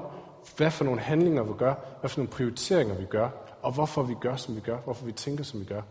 hvad 0.58 0.72
for 0.72 0.86
nogle 0.86 1.02
handlinger 1.02 1.44
vi 1.44 1.54
gør, 1.58 1.76
hvad 2.00 2.10
for 2.10 2.20
nogle 2.20 2.32
prioriteringer 2.32 2.96
vi 2.96 3.06
gør, 3.06 3.30
og 3.62 3.72
hvorfor 3.72 4.04
vi 4.04 4.16
gør, 4.22 4.36
som 4.36 4.56
vi 4.56 4.62
gør, 4.62 4.78
hvorfor 4.78 5.06
vi 5.06 5.12
tænker, 5.12 5.44
som 5.44 5.60
vi 5.60 5.66
gør. 5.66 5.82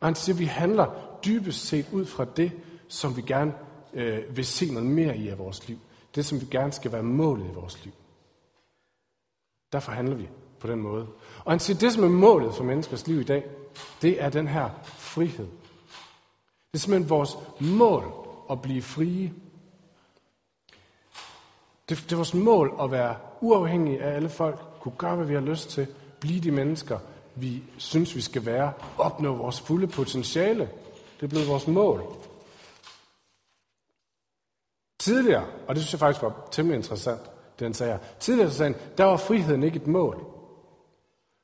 Og 0.00 0.08
han 0.08 0.14
siger, 0.14 0.34
at 0.34 0.40
vi 0.40 0.44
handler 0.44 1.18
dybest 1.24 1.66
set 1.66 1.86
ud 1.92 2.06
fra 2.06 2.24
det, 2.36 2.52
som 2.88 3.16
vi 3.16 3.22
gerne 3.22 3.54
øh, 3.92 4.36
vil 4.36 4.46
se 4.46 4.72
noget 4.72 4.88
mere 4.88 5.16
i 5.16 5.28
af 5.28 5.38
vores 5.38 5.68
liv. 5.68 5.78
Det, 6.14 6.24
som 6.24 6.40
vi 6.40 6.46
gerne 6.50 6.72
skal 6.72 6.92
være 6.92 7.02
målet 7.02 7.44
i 7.44 7.54
vores 7.54 7.84
liv. 7.84 7.92
Derfor 9.72 9.92
handler 9.92 10.16
vi 10.16 10.28
på 10.60 10.66
den 10.66 10.80
måde. 10.80 11.06
Og 11.44 11.52
han 11.52 11.60
siger, 11.60 11.76
at 11.76 11.80
det, 11.80 11.92
som 11.92 12.04
er 12.04 12.08
målet 12.08 12.54
for 12.54 12.64
menneskers 12.64 13.06
liv 13.06 13.20
i 13.20 13.24
dag, 13.24 13.44
det 14.02 14.22
er 14.22 14.28
den 14.30 14.48
her 14.48 14.70
frihed. 14.84 15.46
Det 16.72 16.74
er 16.74 16.78
simpelthen 16.78 17.10
vores 17.10 17.36
mål 17.60 18.12
at 18.50 18.62
blive 18.62 18.82
frie. 18.82 19.32
Det, 21.88 21.98
det 22.04 22.12
er 22.12 22.16
vores 22.16 22.34
mål 22.34 22.74
at 22.82 22.90
være 22.90 23.16
uafhængige 23.40 24.02
af 24.02 24.16
alle 24.16 24.28
folk, 24.28 24.58
kunne 24.80 24.94
gøre, 24.98 25.16
hvad 25.16 25.26
vi 25.26 25.34
har 25.34 25.40
lyst 25.40 25.70
til, 25.70 25.86
blive 26.20 26.40
de 26.40 26.50
mennesker, 26.50 26.98
vi 27.34 27.62
synes, 27.76 28.16
vi 28.16 28.20
skal 28.20 28.46
være, 28.46 28.72
opnå 28.98 29.34
vores 29.34 29.60
fulde 29.60 29.86
potentiale. 29.86 30.70
Det 31.20 31.26
er 31.26 31.28
blevet 31.28 31.48
vores 31.48 31.66
mål. 31.66 32.02
Tidligere, 34.98 35.46
og 35.68 35.74
det 35.74 35.82
synes 35.82 35.92
jeg 35.92 36.00
faktisk 36.00 36.22
var 36.22 36.48
temmelig 36.50 36.76
interessant, 36.76 37.20
det 37.58 37.64
han 37.64 37.74
sagde 37.74 37.98
tidligere 38.20 38.50
så 38.50 38.56
sagde 38.56 38.72
han, 38.72 38.82
der 38.98 39.04
var 39.04 39.16
friheden 39.16 39.62
ikke 39.62 39.76
et 39.76 39.86
mål. 39.86 40.24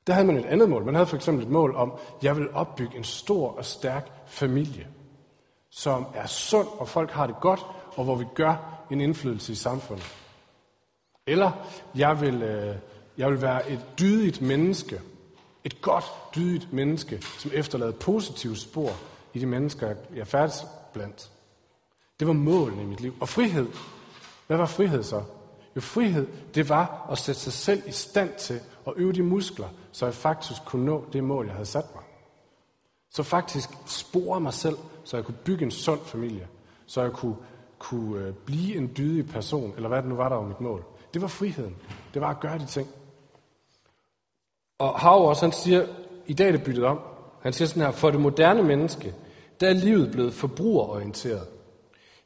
Der 0.06 0.12
havde 0.12 0.26
man 0.26 0.36
et 0.36 0.44
andet 0.44 0.68
mål. 0.70 0.84
Man 0.84 0.94
havde 0.94 1.06
for 1.06 1.16
eksempel 1.16 1.44
et 1.44 1.50
mål 1.50 1.74
om, 1.74 1.92
jeg 2.22 2.36
vil 2.36 2.50
opbygge 2.50 2.96
en 2.96 3.04
stor 3.04 3.56
og 3.56 3.64
stærk 3.64 4.10
familie, 4.26 4.86
som 5.70 6.06
er 6.14 6.26
sund, 6.26 6.68
og 6.78 6.88
folk 6.88 7.10
har 7.10 7.26
det 7.26 7.36
godt, 7.40 7.66
og 7.96 8.04
hvor 8.04 8.14
vi 8.14 8.24
gør 8.34 8.84
en 8.90 9.00
indflydelse 9.00 9.52
i 9.52 9.54
samfundet. 9.54 10.27
Eller 11.28 11.50
jeg 11.94 12.20
vil, 12.20 12.42
øh, 12.42 12.76
jeg 13.18 13.30
vil 13.30 13.42
være 13.42 13.70
et 13.70 13.80
dydigt 13.98 14.42
menneske, 14.42 15.00
et 15.64 15.82
godt, 15.82 16.04
dydigt 16.34 16.72
menneske, 16.72 17.22
som 17.38 17.50
efterlader 17.54 17.92
positive 17.92 18.56
spor 18.56 18.90
i 19.34 19.38
de 19.38 19.46
mennesker, 19.46 19.94
jeg 20.14 20.26
færdes 20.26 20.66
blandt. 20.92 21.30
Det 22.20 22.26
var 22.26 22.32
målene 22.32 22.82
i 22.82 22.86
mit 22.86 23.00
liv. 23.00 23.14
Og 23.20 23.28
frihed. 23.28 23.66
Hvad 24.46 24.56
var 24.56 24.66
frihed 24.66 25.02
så? 25.02 25.22
Jo, 25.76 25.80
frihed, 25.80 26.26
det 26.54 26.68
var 26.68 27.08
at 27.10 27.18
sætte 27.18 27.40
sig 27.40 27.52
selv 27.52 27.82
i 27.86 27.92
stand 27.92 28.30
til 28.38 28.60
at 28.86 28.92
øve 28.96 29.12
de 29.12 29.22
muskler, 29.22 29.68
så 29.92 30.06
jeg 30.06 30.14
faktisk 30.14 30.64
kunne 30.66 30.84
nå 30.84 31.04
det 31.12 31.24
mål, 31.24 31.46
jeg 31.46 31.54
havde 31.54 31.66
sat 31.66 31.94
mig. 31.94 32.04
Så 33.10 33.22
faktisk 33.22 33.70
spore 33.86 34.40
mig 34.40 34.54
selv, 34.54 34.76
så 35.04 35.16
jeg 35.16 35.24
kunne 35.24 35.38
bygge 35.44 35.64
en 35.64 35.70
sund 35.70 36.00
familie. 36.04 36.48
Så 36.86 37.02
jeg 37.02 37.12
kunne, 37.12 37.36
kunne 37.78 38.26
øh, 38.26 38.34
blive 38.34 38.76
en 38.76 38.92
dydig 38.96 39.28
person, 39.28 39.72
eller 39.76 39.88
hvad 39.88 40.02
det 40.02 40.08
nu 40.08 40.14
var, 40.14 40.28
der 40.28 40.36
var 40.36 40.46
mit 40.46 40.60
mål. 40.60 40.84
Det 41.14 41.22
var 41.22 41.28
friheden. 41.28 41.76
Det 42.14 42.22
var 42.22 42.30
at 42.30 42.40
gøre 42.40 42.58
de 42.58 42.66
ting. 42.66 42.88
Og 44.78 45.00
Havers, 45.00 45.40
han 45.40 45.52
siger, 45.52 45.86
i 46.26 46.32
dag 46.32 46.48
er 46.48 46.52
det 46.52 46.64
byttet 46.64 46.84
om. 46.84 47.00
Han 47.42 47.52
siger 47.52 47.68
sådan 47.68 47.82
her, 47.82 47.90
for 47.90 48.10
det 48.10 48.20
moderne 48.20 48.62
menneske, 48.62 49.14
der 49.60 49.68
er 49.68 49.72
livet 49.72 50.10
blevet 50.10 50.34
forbrugerorienteret. 50.34 51.46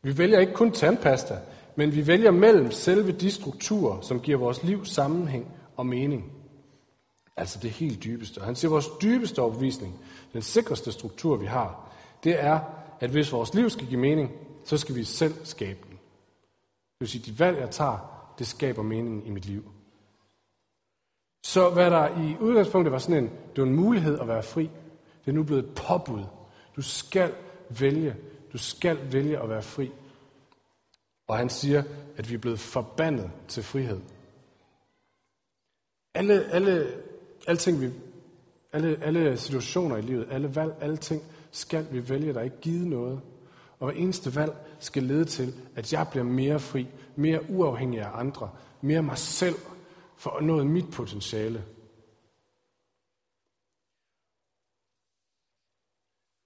Vi 0.03 0.19
vælger 0.19 0.41
ikke 0.41 0.53
kun 0.53 0.73
tandpasta, 0.73 1.39
men 1.77 1.95
vi 1.95 2.07
vælger 2.07 2.31
mellem 2.31 2.71
selve 2.71 3.13
de 3.13 3.31
strukturer, 3.31 4.01
som 4.01 4.21
giver 4.21 4.39
vores 4.39 4.63
liv 4.63 4.85
sammenhæng 4.85 5.53
og 5.77 5.87
mening. 5.87 6.33
Altså 7.37 7.59
det 7.63 7.71
helt 7.71 8.05
dybeste. 8.05 8.39
Og 8.39 8.45
han 8.45 8.57
siger, 8.57 8.69
at 8.69 8.73
vores 8.73 8.89
dybeste 9.03 9.43
overbevisning, 9.43 10.01
den 10.33 10.43
sikreste 10.43 10.93
struktur, 10.93 11.37
vi 11.37 11.47
har, 11.47 11.93
det 12.25 12.45
er, 12.45 12.61
at 13.01 13.11
hvis 13.11 13.33
vores 13.33 13.55
liv 13.55 13.71
skal 13.71 13.87
give 13.87 14.01
mening, 14.01 14.31
så 14.65 14.77
skal 14.77 14.95
vi 14.95 15.05
selv 15.05 15.35
skabe 15.45 15.79
den. 15.83 15.91
Det 15.91 17.01
vil 17.01 17.09
sige, 17.09 17.33
de 17.33 17.39
valg, 17.39 17.59
jeg 17.59 17.71
tager, 17.71 18.22
det 18.39 18.47
skaber 18.47 18.83
mening 18.83 19.27
i 19.27 19.31
mit 19.31 19.47
liv. 19.47 19.73
Så 21.45 21.71
hvad 21.71 21.91
der 21.91 22.21
i 22.23 22.37
udgangspunktet 22.41 22.93
var 22.93 22.99
sådan 22.99 23.25
en, 23.25 23.31
det 23.31 23.63
var 23.63 23.69
en 23.69 23.77
mulighed 23.77 24.19
at 24.19 24.29
være 24.29 24.43
fri, 24.43 24.71
det 25.25 25.31
er 25.31 25.33
nu 25.33 25.43
blevet 25.43 25.65
et 25.65 25.75
påbud. 25.75 26.25
Du 26.77 26.83
skal 26.83 27.35
vælge. 27.81 28.17
Du 28.53 28.59
skal 28.59 29.13
vælge 29.13 29.39
at 29.39 29.49
være 29.49 29.63
fri. 29.63 29.93
Og 31.29 31.39
han 31.39 31.49
siger, 31.49 31.83
at 32.17 32.31
vi 32.31 32.35
er 32.35 32.39
blevet 32.39 32.61
forbandet 32.61 33.31
til 33.49 33.63
frihed. 33.63 34.01
Alle, 36.15 36.45
alle, 36.45 36.87
alting, 37.47 37.81
ting, 37.81 37.81
vi, 37.81 37.99
alle, 38.73 38.99
alle 39.03 39.37
situationer 39.37 39.97
i 39.97 40.03
livet, 40.03 40.29
alle 40.31 40.57
valg, 40.57 40.75
alle 40.81 40.97
ting, 40.97 41.23
skal 41.51 41.87
vi 41.93 42.09
vælge, 42.09 42.33
der 42.33 42.41
er 42.41 42.45
ikke 42.45 42.61
givet 42.61 42.87
noget. 42.87 43.21
Og 43.83 43.91
hver 43.91 44.01
eneste 44.01 44.35
valg 44.37 44.57
skal 44.79 45.03
lede 45.03 45.25
til, 45.25 45.55
at 45.77 45.93
jeg 45.93 46.09
bliver 46.11 46.25
mere 46.25 46.61
fri, 46.61 46.87
mere 47.17 47.51
uafhængig 47.51 48.01
af 48.01 48.11
andre, 48.15 48.51
mere 48.81 49.03
mig 49.03 49.19
selv, 49.19 49.55
for 50.17 50.31
at 50.31 50.45
nå 50.45 50.65
mit 50.65 50.91
potentiale. 50.93 51.65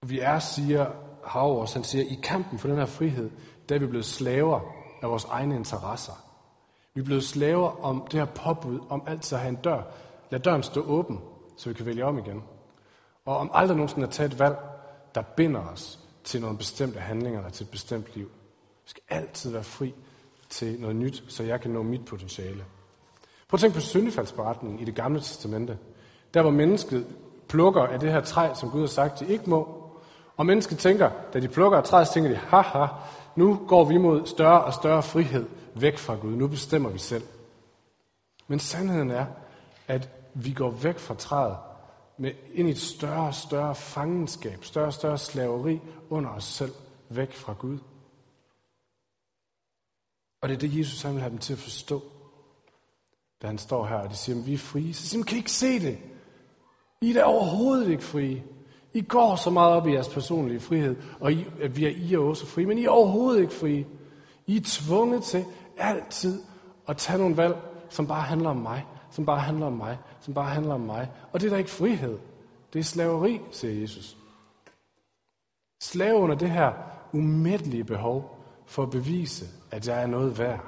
Vi 0.06 0.20
er, 0.20 0.38
siger 0.38 0.90
Havårs, 1.24 1.72
han 1.72 1.84
siger, 1.84 2.04
i 2.04 2.20
kampen 2.22 2.58
for 2.58 2.68
den 2.68 2.76
her 2.76 2.86
frihed, 2.86 3.30
der 3.68 3.74
er 3.74 3.78
vi 3.78 3.86
blevet 3.86 4.06
slaver 4.06 4.60
af 5.02 5.10
vores 5.10 5.24
egne 5.24 5.56
interesser. 5.56 6.12
Vi 6.94 7.00
er 7.00 7.04
blevet 7.04 7.24
slaver 7.24 7.84
om 7.84 8.06
det 8.10 8.20
her 8.20 8.34
påbud 8.34 8.80
om 8.88 9.02
altid 9.06 9.36
at 9.36 9.42
have 9.42 9.56
en 9.56 9.62
dør. 9.62 9.82
Lad 10.30 10.40
døren 10.40 10.62
stå 10.62 10.82
åben, 10.82 11.20
så 11.56 11.68
vi 11.68 11.74
kan 11.74 11.86
vælge 11.86 12.04
om 12.04 12.18
igen. 12.18 12.42
Og 13.24 13.36
om 13.36 13.50
aldrig 13.54 13.76
nogensinde 13.76 14.06
at 14.06 14.12
tage 14.12 14.26
et 14.26 14.38
valg, 14.38 14.56
der 15.14 15.22
binder 15.22 15.60
os 15.60 16.05
til 16.26 16.40
nogle 16.40 16.58
bestemte 16.58 17.00
handlinger 17.00 17.40
eller 17.40 17.50
til 17.50 17.64
et 17.64 17.70
bestemt 17.70 18.06
liv. 18.14 18.30
Vi 18.84 18.90
skal 18.90 19.02
altid 19.08 19.50
være 19.50 19.64
fri 19.64 19.94
til 20.48 20.80
noget 20.80 20.96
nyt, 20.96 21.24
så 21.28 21.42
jeg 21.42 21.60
kan 21.60 21.70
nå 21.70 21.82
mit 21.82 22.04
potentiale. 22.04 22.64
Prøv 23.48 23.56
at 23.56 23.60
tænke 23.60 23.74
på 23.74 23.80
syndefaldsberetningen 23.80 24.80
i 24.80 24.84
det 24.84 24.94
gamle 24.94 25.20
testamente. 25.20 25.78
Der 26.34 26.42
hvor 26.42 26.50
mennesket 26.50 27.06
plukker 27.48 27.82
af 27.82 28.00
det 28.00 28.12
her 28.12 28.20
træ, 28.20 28.54
som 28.54 28.70
Gud 28.70 28.80
har 28.80 28.86
sagt, 28.86 29.20
de 29.20 29.26
ikke 29.26 29.50
må. 29.50 29.82
Og 30.36 30.46
mennesket 30.46 30.78
tænker, 30.78 31.10
da 31.32 31.40
de 31.40 31.48
plukker 31.48 31.78
af 31.78 31.84
træet, 31.84 32.06
så 32.06 32.14
tænker 32.14 32.30
de, 32.30 32.36
haha, 32.36 32.86
nu 33.36 33.60
går 33.68 33.84
vi 33.84 33.96
mod 33.96 34.26
større 34.26 34.64
og 34.64 34.74
større 34.74 35.02
frihed 35.02 35.46
væk 35.74 35.98
fra 35.98 36.14
Gud. 36.14 36.32
Nu 36.32 36.46
bestemmer 36.48 36.90
vi 36.90 36.98
selv. 36.98 37.24
Men 38.46 38.58
sandheden 38.58 39.10
er, 39.10 39.26
at 39.88 40.08
vi 40.34 40.52
går 40.52 40.70
væk 40.70 40.98
fra 40.98 41.14
træet 41.14 41.56
med 42.18 42.32
ind 42.52 42.68
i 42.68 42.70
et 42.70 42.80
større 42.80 43.26
og 43.26 43.34
større 43.34 43.74
fangenskab, 43.74 44.64
større 44.64 44.86
og 44.86 44.92
større 44.92 45.18
slaveri 45.18 45.80
under 46.10 46.30
os 46.30 46.44
selv, 46.44 46.72
væk 47.08 47.32
fra 47.32 47.52
Gud. 47.52 47.78
Og 50.40 50.48
det 50.48 50.54
er 50.54 50.58
det, 50.58 50.78
Jesus 50.78 51.02
han 51.02 51.12
vil 51.12 51.20
have 51.20 51.30
dem 51.30 51.38
til 51.38 51.52
at 51.52 51.58
forstå, 51.58 52.02
da 53.42 53.46
han 53.46 53.58
står 53.58 53.86
her, 53.86 53.96
og 53.96 54.10
de 54.10 54.16
siger, 54.16 54.38
at 54.38 54.46
vi 54.46 54.54
er 54.54 54.58
frie. 54.58 54.94
Så 54.94 55.06
siger 55.06 55.24
kan 55.24 55.36
I 55.36 55.38
ikke 55.38 55.52
se 55.52 55.80
det? 55.80 55.98
I 57.00 57.10
er 57.10 57.14
da 57.14 57.22
overhovedet 57.22 57.90
ikke 57.90 58.04
frie. 58.04 58.44
I 58.92 59.00
går 59.00 59.36
så 59.36 59.50
meget 59.50 59.72
op 59.72 59.86
i 59.86 59.92
jeres 59.92 60.08
personlige 60.08 60.60
frihed, 60.60 60.96
og 61.20 61.32
I, 61.32 61.46
at 61.60 61.76
vi 61.76 61.84
er, 61.84 61.90
I 61.90 62.14
er 62.14 62.18
også 62.18 62.46
frie, 62.46 62.66
men 62.66 62.78
I 62.78 62.84
er 62.84 62.90
overhovedet 62.90 63.40
ikke 63.40 63.54
frie. 63.54 63.86
I 64.46 64.56
er 64.56 64.60
tvunget 64.64 65.22
til 65.22 65.44
altid 65.76 66.42
at 66.88 66.96
tage 66.96 67.18
nogle 67.18 67.36
valg, 67.36 67.56
som 67.88 68.06
bare 68.06 68.22
handler 68.22 68.50
om 68.50 68.56
mig, 68.56 68.86
som 69.16 69.26
bare 69.26 69.40
handler 69.40 69.66
om 69.66 69.72
mig, 69.72 69.98
som 70.20 70.34
bare 70.34 70.54
handler 70.54 70.74
om 70.74 70.80
mig. 70.80 71.10
Og 71.32 71.40
det 71.40 71.46
er 71.46 71.50
da 71.50 71.56
ikke 71.56 71.70
frihed. 71.70 72.18
Det 72.72 72.78
er 72.78 72.82
slaveri, 72.84 73.40
siger 73.50 73.80
Jesus. 73.80 74.16
Slave 75.80 76.18
under 76.18 76.34
det 76.34 76.50
her 76.50 76.72
umættelige 77.12 77.84
behov 77.84 78.44
for 78.66 78.82
at 78.82 78.90
bevise, 78.90 79.46
at 79.70 79.88
jeg 79.88 80.02
er 80.02 80.06
noget 80.06 80.38
værd. 80.38 80.64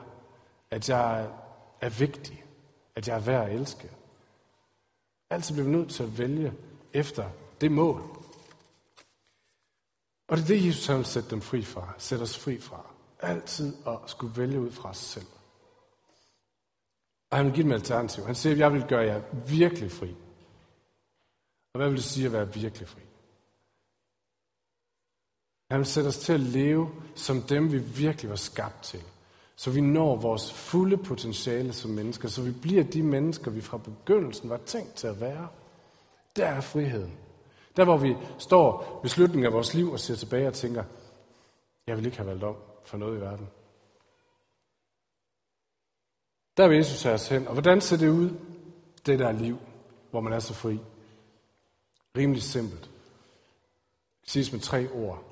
At 0.71 0.89
jeg 0.89 1.31
er 1.81 1.89
vigtig. 1.89 2.45
At 2.97 3.09
jeg 3.09 3.17
er 3.17 3.21
værd 3.21 3.49
at 3.49 3.55
elske. 3.55 3.91
Altid 5.31 5.55
bliver 5.55 5.67
vi 5.67 5.73
nødt 5.73 5.91
til 5.91 6.03
at 6.03 6.19
vælge 6.19 6.53
efter 6.93 7.31
det 7.61 7.73
mål. 7.73 8.03
Og 10.29 10.37
det 10.37 10.43
er 10.43 10.47
det, 10.47 10.67
Jesus 10.67 10.89
vil 10.89 11.05
sætte 11.05 11.31
dem 11.31 11.41
fri 11.41 11.63
fra. 11.63 11.95
Sætte 11.99 12.23
os 12.23 12.39
fri 12.39 12.61
fra. 12.61 12.87
Altid 13.21 13.77
at 13.87 13.99
skulle 14.07 14.37
vælge 14.37 14.61
ud 14.61 14.73
fra 14.73 14.89
os 14.89 14.97
selv. 14.97 15.27
Og 17.31 17.37
han 17.37 17.47
vil 17.47 17.55
give 17.55 17.65
dem 17.65 17.73
alternativ. 17.73 18.25
Han 18.25 18.35
siger, 18.35 18.53
at 18.53 18.59
jeg 18.59 18.73
vil 18.73 18.85
gøre 18.89 19.05
jer 19.05 19.23
virkelig 19.49 19.93
fri. 19.93 20.17
Og 21.75 21.79
hvad 21.79 21.89
vil 21.89 21.97
det 21.97 22.05
sige 22.05 22.27
at 22.27 22.33
være 22.33 22.55
virkelig 22.55 22.89
fri? 22.89 23.01
Han 25.71 25.79
vil 25.79 25.87
sætte 25.87 26.09
os 26.09 26.19
til 26.19 26.33
at 26.33 26.41
leve 26.41 26.91
som 27.15 27.43
dem, 27.43 27.73
vi 27.73 27.79
virkelig 27.79 28.31
var 28.31 28.37
skabt 28.37 28.83
til. 28.83 29.03
Så 29.57 29.71
vi 29.71 29.81
når 29.81 30.17
vores 30.17 30.53
fulde 30.53 30.97
potentiale 30.97 31.73
som 31.73 31.91
mennesker. 31.91 32.29
Så 32.29 32.43
vi 32.43 32.51
bliver 32.51 32.85
de 32.85 33.03
mennesker, 33.03 33.51
vi 33.51 33.61
fra 33.61 33.79
begyndelsen 33.79 34.51
var 34.51 34.57
tænkt 34.57 34.95
til 34.95 35.07
at 35.07 35.21
være. 35.21 35.49
Der 36.37 36.47
er 36.47 36.61
friheden. 36.61 37.19
Der 37.77 37.85
hvor 37.85 37.97
vi 37.97 38.17
står 38.39 38.99
ved 39.03 39.11
slutningen 39.11 39.47
af 39.47 39.53
vores 39.53 39.75
liv 39.75 39.93
og 39.93 40.01
ser 40.01 40.15
tilbage 40.15 40.49
og 40.49 40.55
tænker, 40.55 40.85
jeg 41.87 41.97
vil 41.97 42.07
ikke 42.07 42.17
have 42.17 42.29
valgt 42.29 42.45
om 42.45 42.57
for 42.85 42.97
noget 42.97 43.19
i 43.19 43.21
verden. 43.21 43.49
Der 46.59 46.69
vil 46.69 46.77
Jesus 46.77 47.03
have 47.03 47.15
os 47.15 47.29
hen. 47.29 47.47
Og 47.47 47.53
hvordan 47.53 47.81
ser 47.81 47.97
det 47.97 48.09
ud, 48.09 48.31
det 49.07 49.19
der 49.19 49.33
liv, 49.33 49.59
hvor 50.11 50.21
man 50.21 50.33
er 50.33 50.39
så 50.39 50.55
fri? 50.55 50.79
Rimelig 52.17 52.43
simpelt. 52.43 52.91
Det 54.23 54.31
siges 54.31 54.53
med 54.53 54.61
tre 54.61 54.89
ord. 54.91 55.25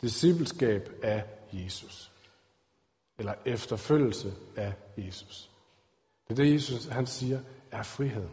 Discipleskab 0.00 0.90
af 1.02 1.24
Jesus. 1.52 2.12
Eller 3.18 3.34
efterfølgelse 3.44 4.32
af 4.56 4.72
Jesus. 4.98 5.50
Det 6.28 6.38
er 6.38 6.44
det, 6.44 6.54
Jesus 6.54 6.86
han 6.86 7.06
siger, 7.06 7.40
er 7.70 7.82
friheden. 7.82 8.30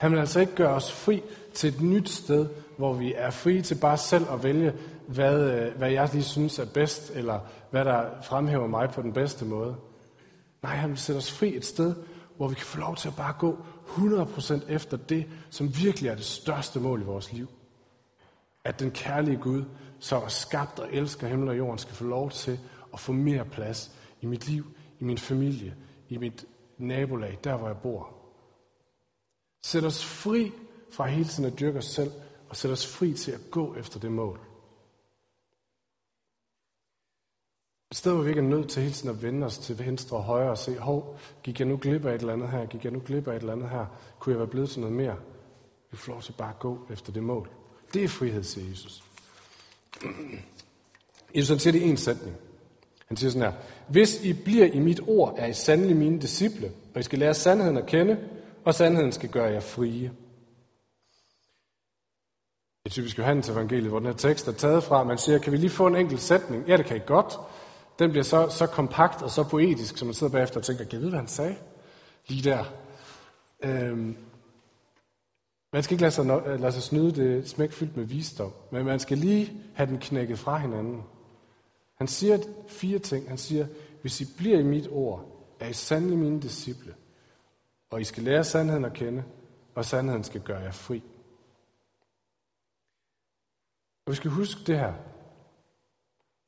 Han 0.00 0.12
vil 0.12 0.18
altså 0.18 0.40
ikke 0.40 0.54
gøre 0.54 0.74
os 0.74 0.92
fri 0.92 1.22
til 1.54 1.74
et 1.74 1.80
nyt 1.80 2.08
sted, 2.08 2.48
hvor 2.76 2.92
vi 2.92 3.14
er 3.16 3.30
fri 3.30 3.62
til 3.62 3.78
bare 3.80 3.98
selv 3.98 4.30
at 4.30 4.42
vælge, 4.42 4.74
hvad, 5.06 5.50
øh, 5.50 5.76
hvad 5.76 5.90
jeg 5.90 6.08
lige 6.12 6.24
synes 6.24 6.58
er 6.58 6.66
bedst, 6.74 7.10
eller 7.10 7.40
hvad 7.70 7.84
der 7.84 8.22
fremhæver 8.22 8.66
mig 8.66 8.90
på 8.90 9.02
den 9.02 9.12
bedste 9.12 9.44
måde. 9.44 9.76
Nej, 10.62 10.76
han 10.76 10.90
vil 10.90 10.98
sætte 10.98 11.18
os 11.18 11.32
fri 11.32 11.56
et 11.56 11.64
sted, 11.64 11.94
hvor 12.36 12.48
vi 12.48 12.54
kan 12.54 12.66
få 12.66 12.78
lov 12.78 12.96
til 12.96 13.08
at 13.08 13.16
bare 13.16 13.34
gå 13.38 13.58
100% 13.86 14.72
efter 14.72 14.96
det, 14.96 15.26
som 15.50 15.76
virkelig 15.76 16.08
er 16.08 16.14
det 16.14 16.24
største 16.24 16.80
mål 16.80 17.00
i 17.02 17.04
vores 17.04 17.32
liv. 17.32 17.48
At 18.64 18.80
den 18.80 18.90
kærlige 18.90 19.36
Gud, 19.36 19.64
som 19.98 20.22
er 20.22 20.28
skabt 20.28 20.78
og 20.78 20.88
elsker 20.92 21.28
himmel 21.28 21.48
og 21.48 21.58
jorden, 21.58 21.78
skal 21.78 21.94
få 21.94 22.04
lov 22.04 22.30
til 22.30 22.60
at 22.92 23.00
få 23.00 23.12
mere 23.12 23.44
plads 23.44 23.92
i 24.20 24.26
mit 24.26 24.48
liv, 24.48 24.66
i 25.00 25.04
min 25.04 25.18
familie, 25.18 25.76
i 26.08 26.16
mit 26.16 26.44
nabolag, 26.78 27.38
der 27.44 27.56
hvor 27.56 27.66
jeg 27.66 27.76
bor. 27.76 28.14
Sæt 29.64 29.84
os 29.84 30.04
fri 30.04 30.52
fra 30.92 31.06
hele 31.06 31.24
tiden 31.24 31.52
at 31.52 31.60
dyrke 31.60 31.78
os 31.78 31.84
selv, 31.84 32.10
og 32.48 32.56
sæt 32.56 32.70
os 32.70 32.86
fri 32.86 33.12
til 33.12 33.32
at 33.32 33.40
gå 33.50 33.74
efter 33.74 34.00
det 34.00 34.12
mål. 34.12 34.51
Et 37.92 37.96
sted, 37.96 38.12
hvor 38.12 38.22
vi 38.22 38.28
ikke 38.28 38.40
er 38.40 38.44
nødt 38.44 38.68
til 38.68 38.82
hele 38.82 38.94
tiden 38.94 39.10
at 39.10 39.22
vende 39.22 39.46
os 39.46 39.58
til 39.58 39.78
venstre 39.78 40.16
og 40.16 40.22
højre 40.22 40.50
og 40.50 40.58
se, 40.58 40.78
hov, 40.78 41.18
gik 41.42 41.60
jeg 41.60 41.68
nu 41.68 41.76
glip 41.76 42.06
af 42.06 42.14
et 42.14 42.20
eller 42.20 42.32
andet 42.32 42.50
her, 42.50 42.66
gik 42.66 42.84
jeg 42.84 42.92
nu 42.92 43.02
glip 43.06 43.28
af 43.28 43.36
et 43.36 43.40
eller 43.40 43.52
andet 43.52 43.70
her, 43.70 43.86
kunne 44.18 44.32
jeg 44.32 44.38
være 44.38 44.48
blevet 44.48 44.70
til 44.70 44.80
noget 44.80 44.96
mere? 44.96 45.16
Vi 45.90 45.96
får 45.96 46.12
lov 46.12 46.22
til 46.22 46.32
bare 46.32 46.48
at 46.48 46.58
gå 46.58 46.78
efter 46.90 47.12
det 47.12 47.22
mål. 47.22 47.50
Det 47.94 48.04
er 48.04 48.08
frihed, 48.08 48.42
siger 48.42 48.70
Jesus. 48.70 49.04
Jesus 51.36 51.48
han 51.48 51.58
siger 51.58 51.72
det 51.72 51.82
i 51.82 51.90
en 51.90 51.96
sætning. 51.96 52.36
Han 53.08 53.16
siger 53.16 53.30
sådan 53.30 53.52
her, 53.52 53.58
hvis 53.88 54.24
I 54.24 54.32
bliver 54.32 54.66
i 54.66 54.78
mit 54.78 55.00
ord, 55.06 55.34
er 55.36 55.46
I 55.46 55.52
sandelig 55.52 55.96
mine 55.96 56.20
disciple, 56.20 56.72
og 56.94 57.00
I 57.00 57.02
skal 57.02 57.18
lære 57.18 57.34
sandheden 57.34 57.76
at 57.76 57.86
kende, 57.86 58.18
og 58.64 58.74
sandheden 58.74 59.12
skal 59.12 59.28
gøre 59.28 59.52
jer 59.52 59.60
frie. 59.60 60.12
Det 62.84 62.86
er 62.86 62.90
typisk 62.90 63.18
Johannes 63.18 63.48
evangeliet, 63.48 63.88
hvor 63.88 63.98
den 63.98 64.06
her 64.06 64.14
tekst 64.14 64.48
er 64.48 64.52
taget 64.52 64.84
fra. 64.84 65.04
Man 65.04 65.18
siger, 65.18 65.38
kan 65.38 65.52
vi 65.52 65.56
lige 65.56 65.70
få 65.70 65.86
en 65.86 65.96
enkelt 65.96 66.20
sætning? 66.20 66.68
Ja, 66.68 66.76
det 66.76 66.86
kan 66.86 66.96
I 66.96 67.00
godt. 67.06 67.38
Den 67.98 68.10
bliver 68.10 68.24
så, 68.24 68.48
så 68.48 68.66
kompakt 68.66 69.22
og 69.22 69.30
så 69.30 69.44
poetisk, 69.44 69.96
som 69.96 70.06
man 70.06 70.14
sidder 70.14 70.32
bagefter 70.32 70.56
og 70.60 70.64
tænker, 70.64 70.84
kan 70.84 70.92
jeg 70.92 71.00
vide, 71.00 71.10
hvad 71.10 71.20
han 71.20 71.28
sagde? 71.28 71.56
Lige 72.26 72.50
der. 72.50 72.64
Øhm, 73.64 74.16
man 75.72 75.82
skal 75.82 75.94
ikke 75.94 76.02
lade 76.02 76.12
sig, 76.12 76.26
lade 76.60 76.72
sig 76.72 76.82
snyde 76.82 77.12
det 77.12 77.48
smækfyldt 77.48 77.96
med 77.96 78.04
visdom, 78.04 78.52
men 78.70 78.84
man 78.84 79.00
skal 79.00 79.18
lige 79.18 79.62
have 79.74 79.86
den 79.86 79.98
knækket 79.98 80.38
fra 80.38 80.58
hinanden. 80.58 81.02
Han 81.94 82.08
siger 82.08 82.38
fire 82.68 82.98
ting. 82.98 83.28
Han 83.28 83.38
siger, 83.38 83.66
hvis 84.00 84.20
I 84.20 84.36
bliver 84.36 84.58
i 84.58 84.62
mit 84.62 84.88
ord, 84.90 85.26
er 85.60 85.68
I 85.68 85.72
sandelig 85.72 86.18
mine 86.18 86.42
disciple, 86.42 86.94
og 87.90 88.00
I 88.00 88.04
skal 88.04 88.22
lære 88.22 88.44
sandheden 88.44 88.84
at 88.84 88.92
kende, 88.92 89.24
og 89.74 89.84
sandheden 89.84 90.24
skal 90.24 90.40
gøre 90.40 90.60
jer 90.60 90.70
fri. 90.70 91.02
Og 94.06 94.10
vi 94.10 94.16
skal 94.16 94.30
huske 94.30 94.60
det 94.66 94.78
her. 94.78 94.92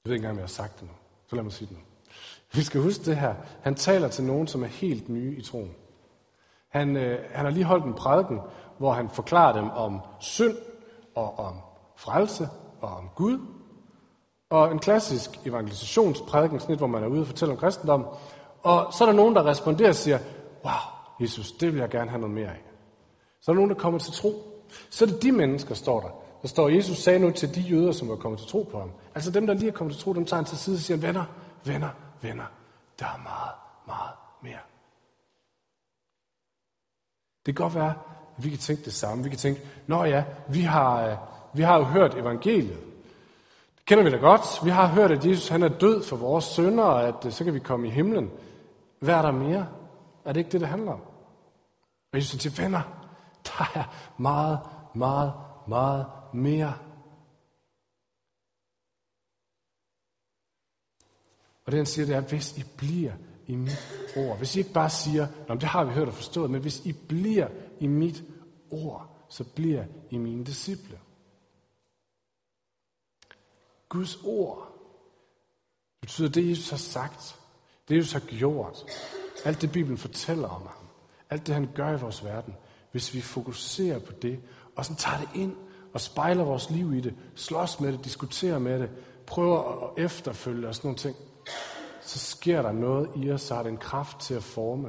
Jeg 0.04 0.10
ved 0.10 0.12
ikke 0.12 0.16
engang, 0.16 0.30
om 0.30 0.38
jeg 0.38 0.42
har 0.42 0.48
sagt 0.48 0.80
det 0.80 0.88
nu. 0.88 0.94
Så 1.34 1.36
lad 1.36 1.44
mig 1.44 1.52
sige 1.52 1.68
det 1.68 1.76
nu. 1.76 1.82
Vi 2.52 2.62
skal 2.62 2.80
huske 2.80 3.04
det 3.04 3.16
her. 3.16 3.34
Han 3.62 3.74
taler 3.74 4.08
til 4.08 4.24
nogen, 4.24 4.46
som 4.46 4.62
er 4.62 4.66
helt 4.66 5.08
nye 5.08 5.36
i 5.36 5.42
troen. 5.42 5.74
Han, 6.68 6.96
øh, 6.96 7.18
han 7.32 7.44
har 7.44 7.52
lige 7.52 7.64
holdt 7.64 7.84
en 7.84 7.94
prædiken, 7.94 8.40
hvor 8.78 8.92
han 8.92 9.08
forklarer 9.08 9.52
dem 9.52 9.70
om 9.70 10.00
synd 10.20 10.56
og 11.14 11.38
om 11.38 11.54
frelse 11.96 12.48
og 12.80 12.88
om 12.88 13.08
Gud. 13.14 13.38
Og 14.50 14.72
en 14.72 14.78
klassisk 14.78 15.46
evangelisationsprædiken, 15.46 16.60
sådan 16.60 16.72
et, 16.72 16.78
hvor 16.78 16.86
man 16.86 17.02
er 17.02 17.06
ude 17.06 17.20
og 17.20 17.26
fortælle 17.26 17.52
om 17.52 17.58
kristendom. 17.60 18.06
Og 18.62 18.92
så 18.92 19.04
er 19.04 19.08
der 19.08 19.16
nogen, 19.16 19.34
der 19.34 19.46
responderer 19.46 19.88
og 19.88 19.94
siger, 19.94 20.18
wow, 20.64 20.72
Jesus, 21.20 21.52
det 21.52 21.72
vil 21.72 21.80
jeg 21.80 21.88
gerne 21.88 22.10
have 22.10 22.20
noget 22.20 22.34
mere 22.34 22.48
af. 22.48 22.62
Så 23.40 23.50
er 23.50 23.54
der 23.54 23.60
nogen, 23.60 23.70
der 23.70 23.76
kommer 23.76 23.98
til 23.98 24.12
tro. 24.12 24.32
Så 24.90 25.04
er 25.04 25.08
det 25.08 25.22
de 25.22 25.32
mennesker, 25.32 25.74
står 25.74 26.00
der. 26.00 26.23
Der 26.44 26.48
står, 26.48 26.68
Jesus 26.68 26.98
sagde 26.98 27.18
nu 27.18 27.30
til 27.30 27.54
de 27.54 27.60
jøder, 27.60 27.92
som 27.92 28.08
var 28.08 28.16
kommet 28.16 28.40
til 28.40 28.48
tro 28.48 28.68
på 28.72 28.78
ham. 28.78 28.90
Altså 29.14 29.30
dem, 29.30 29.46
der 29.46 29.54
lige 29.54 29.68
er 29.68 29.72
kommet 29.72 29.94
til 29.94 30.04
tro, 30.04 30.12
dem 30.12 30.24
tager 30.24 30.38
han 30.38 30.44
til 30.44 30.58
side 30.58 30.76
og 30.76 30.80
siger, 30.80 30.96
venner, 30.96 31.24
venner, 31.64 31.88
venner, 32.22 32.44
der 32.98 33.04
er 33.06 33.18
meget, 33.22 33.52
meget 33.86 34.10
mere. 34.42 34.58
Det 37.46 37.56
kan 37.56 37.64
godt 37.64 37.74
være, 37.74 37.94
at 38.38 38.44
vi 38.44 38.50
kan 38.50 38.58
tænke 38.58 38.84
det 38.84 38.92
samme. 38.92 39.24
Vi 39.24 39.28
kan 39.28 39.38
tænke, 39.38 39.60
nå 39.86 40.04
ja, 40.04 40.24
vi 40.48 40.60
har, 40.60 41.06
øh, 41.06 41.16
vi 41.54 41.62
har 41.62 41.78
jo 41.78 41.84
hørt 41.84 42.14
evangeliet. 42.14 42.80
Det 43.76 43.86
kender 43.86 44.04
vi 44.04 44.10
da 44.10 44.16
godt. 44.16 44.64
Vi 44.64 44.70
har 44.70 44.86
hørt, 44.86 45.12
at 45.12 45.26
Jesus 45.26 45.48
han 45.48 45.62
er 45.62 45.68
død 45.68 46.02
for 46.02 46.16
vores 46.16 46.44
sønder, 46.44 46.84
og 46.84 47.08
at 47.08 47.26
øh, 47.26 47.32
så 47.32 47.44
kan 47.44 47.54
vi 47.54 47.58
komme 47.58 47.86
i 47.86 47.90
himlen. 47.90 48.30
Hvad 48.98 49.14
er 49.14 49.22
der 49.22 49.32
mere? 49.32 49.68
Er 50.24 50.32
det 50.32 50.40
ikke 50.40 50.52
det, 50.52 50.60
det 50.60 50.68
handler 50.68 50.92
om? 50.92 51.00
Og 52.12 52.18
Jesus 52.18 52.42
siger, 52.42 52.62
venner, 52.62 52.82
der 53.44 53.70
er 53.74 53.84
meget, 54.18 54.58
meget, 54.94 55.32
meget 55.68 56.06
mere. 56.34 56.78
Og 61.64 61.72
det 61.72 61.78
han 61.78 61.86
siger, 61.86 62.06
det 62.06 62.16
er, 62.16 62.20
hvis 62.20 62.58
I 62.58 62.64
bliver 62.76 63.12
i 63.46 63.56
mit 63.56 64.12
ord. 64.16 64.38
Hvis 64.38 64.56
I 64.56 64.58
ikke 64.58 64.72
bare 64.72 64.90
siger, 64.90 65.28
Nå, 65.48 65.54
det 65.54 65.62
har 65.62 65.84
vi 65.84 65.92
hørt 65.92 66.08
og 66.08 66.14
forstået, 66.14 66.50
men 66.50 66.60
hvis 66.60 66.86
I 66.86 66.92
bliver 66.92 67.48
i 67.80 67.86
mit 67.86 68.24
ord, 68.70 69.26
så 69.28 69.44
bliver 69.44 69.84
I 70.10 70.16
mine 70.16 70.44
disciple. 70.44 71.00
Guds 73.88 74.18
ord 74.24 74.74
det 76.04 76.08
betyder 76.08 76.28
det, 76.28 76.50
Jesus 76.50 76.70
har 76.70 76.76
sagt, 76.76 77.40
det 77.88 77.96
Jesus 77.96 78.12
har 78.12 78.20
gjort, 78.20 78.84
alt 79.44 79.62
det 79.62 79.72
Bibelen 79.72 79.98
fortæller 79.98 80.48
om 80.48 80.62
ham, 80.62 80.86
alt 81.30 81.46
det 81.46 81.54
han 81.54 81.68
gør 81.74 81.96
i 81.96 82.00
vores 82.00 82.24
verden, 82.24 82.54
hvis 82.92 83.14
vi 83.14 83.20
fokuserer 83.20 83.98
på 83.98 84.12
det, 84.12 84.40
og 84.76 84.84
så 84.84 84.94
tager 84.94 85.18
det 85.18 85.28
ind 85.34 85.56
og 85.94 86.00
spejler 86.00 86.44
vores 86.44 86.70
liv 86.70 86.94
i 86.94 87.00
det, 87.00 87.14
slås 87.34 87.80
med 87.80 87.92
det, 87.92 88.04
diskuterer 88.04 88.58
med 88.58 88.78
det, 88.78 88.90
prøver 89.26 89.82
at 89.82 90.04
efterfølge 90.04 90.68
og 90.68 90.74
sådan 90.74 90.88
nogle 90.88 90.98
ting, 90.98 91.16
så 92.00 92.18
sker 92.18 92.62
der 92.62 92.72
noget 92.72 93.10
i 93.16 93.30
os, 93.30 93.42
så 93.42 93.54
har 93.54 93.62
det 93.62 93.70
en 93.70 93.78
kraft 93.78 94.20
til 94.20 94.34
at 94.34 94.42
forme. 94.42 94.88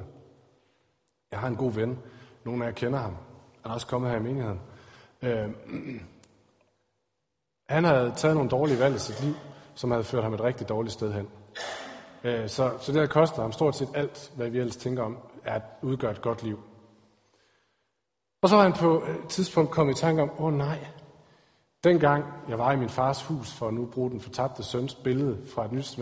Jeg 1.31 1.39
har 1.39 1.47
en 1.47 1.55
god 1.55 1.71
ven, 1.71 1.99
nogle 2.45 2.63
af 2.63 2.67
jer 2.67 2.73
kender 2.75 2.99
ham, 2.99 3.17
han 3.61 3.71
er 3.71 3.73
også 3.75 3.87
kommet 3.87 4.11
her 4.11 4.17
i 4.17 4.21
menigheden. 4.21 4.59
Øh, 5.21 5.49
han 7.69 7.83
havde 7.83 8.13
taget 8.15 8.35
nogle 8.35 8.49
dårlige 8.49 8.79
valg 8.79 8.95
i 8.95 8.99
sit 8.99 9.23
liv, 9.23 9.33
som 9.75 9.91
havde 9.91 10.03
ført 10.03 10.23
ham 10.23 10.33
et 10.33 10.41
rigtig 10.41 10.69
dårligt 10.69 10.93
sted 10.93 11.13
hen. 11.13 11.27
Øh, 12.23 12.49
så, 12.49 12.71
så 12.79 12.91
det 12.91 12.99
har 12.99 13.07
kostet 13.07 13.41
ham 13.41 13.51
stort 13.51 13.75
set 13.75 13.89
alt, 13.93 14.31
hvad 14.35 14.49
vi 14.49 14.59
ellers 14.59 14.75
tænker 14.75 15.03
om, 15.03 15.17
er 15.43 15.55
at 15.55 15.61
udgøre 15.81 16.11
et 16.11 16.21
godt 16.21 16.43
liv. 16.43 16.59
Og 18.45 18.49
så 18.49 18.55
var 18.55 18.63
han 18.63 18.73
på 18.73 18.97
et 18.97 19.27
tidspunkt 19.29 19.71
kommet 19.71 19.97
i 19.97 20.01
tanke 20.01 20.21
om, 20.21 20.31
åh 20.37 20.45
oh, 20.45 20.53
nej, 20.53 20.79
dengang 21.83 22.25
jeg 22.49 22.59
var 22.59 22.71
i 22.71 22.75
min 22.75 22.89
fars 22.89 23.23
hus, 23.23 23.53
for 23.53 23.67
at 23.67 23.73
nu 23.73 23.85
bruge 23.85 24.11
den 24.11 24.21
fortabte 24.21 24.63
søns 24.63 24.95
billede 24.95 25.37
fra 25.55 25.65
et 25.65 25.71
nyt 25.71 25.99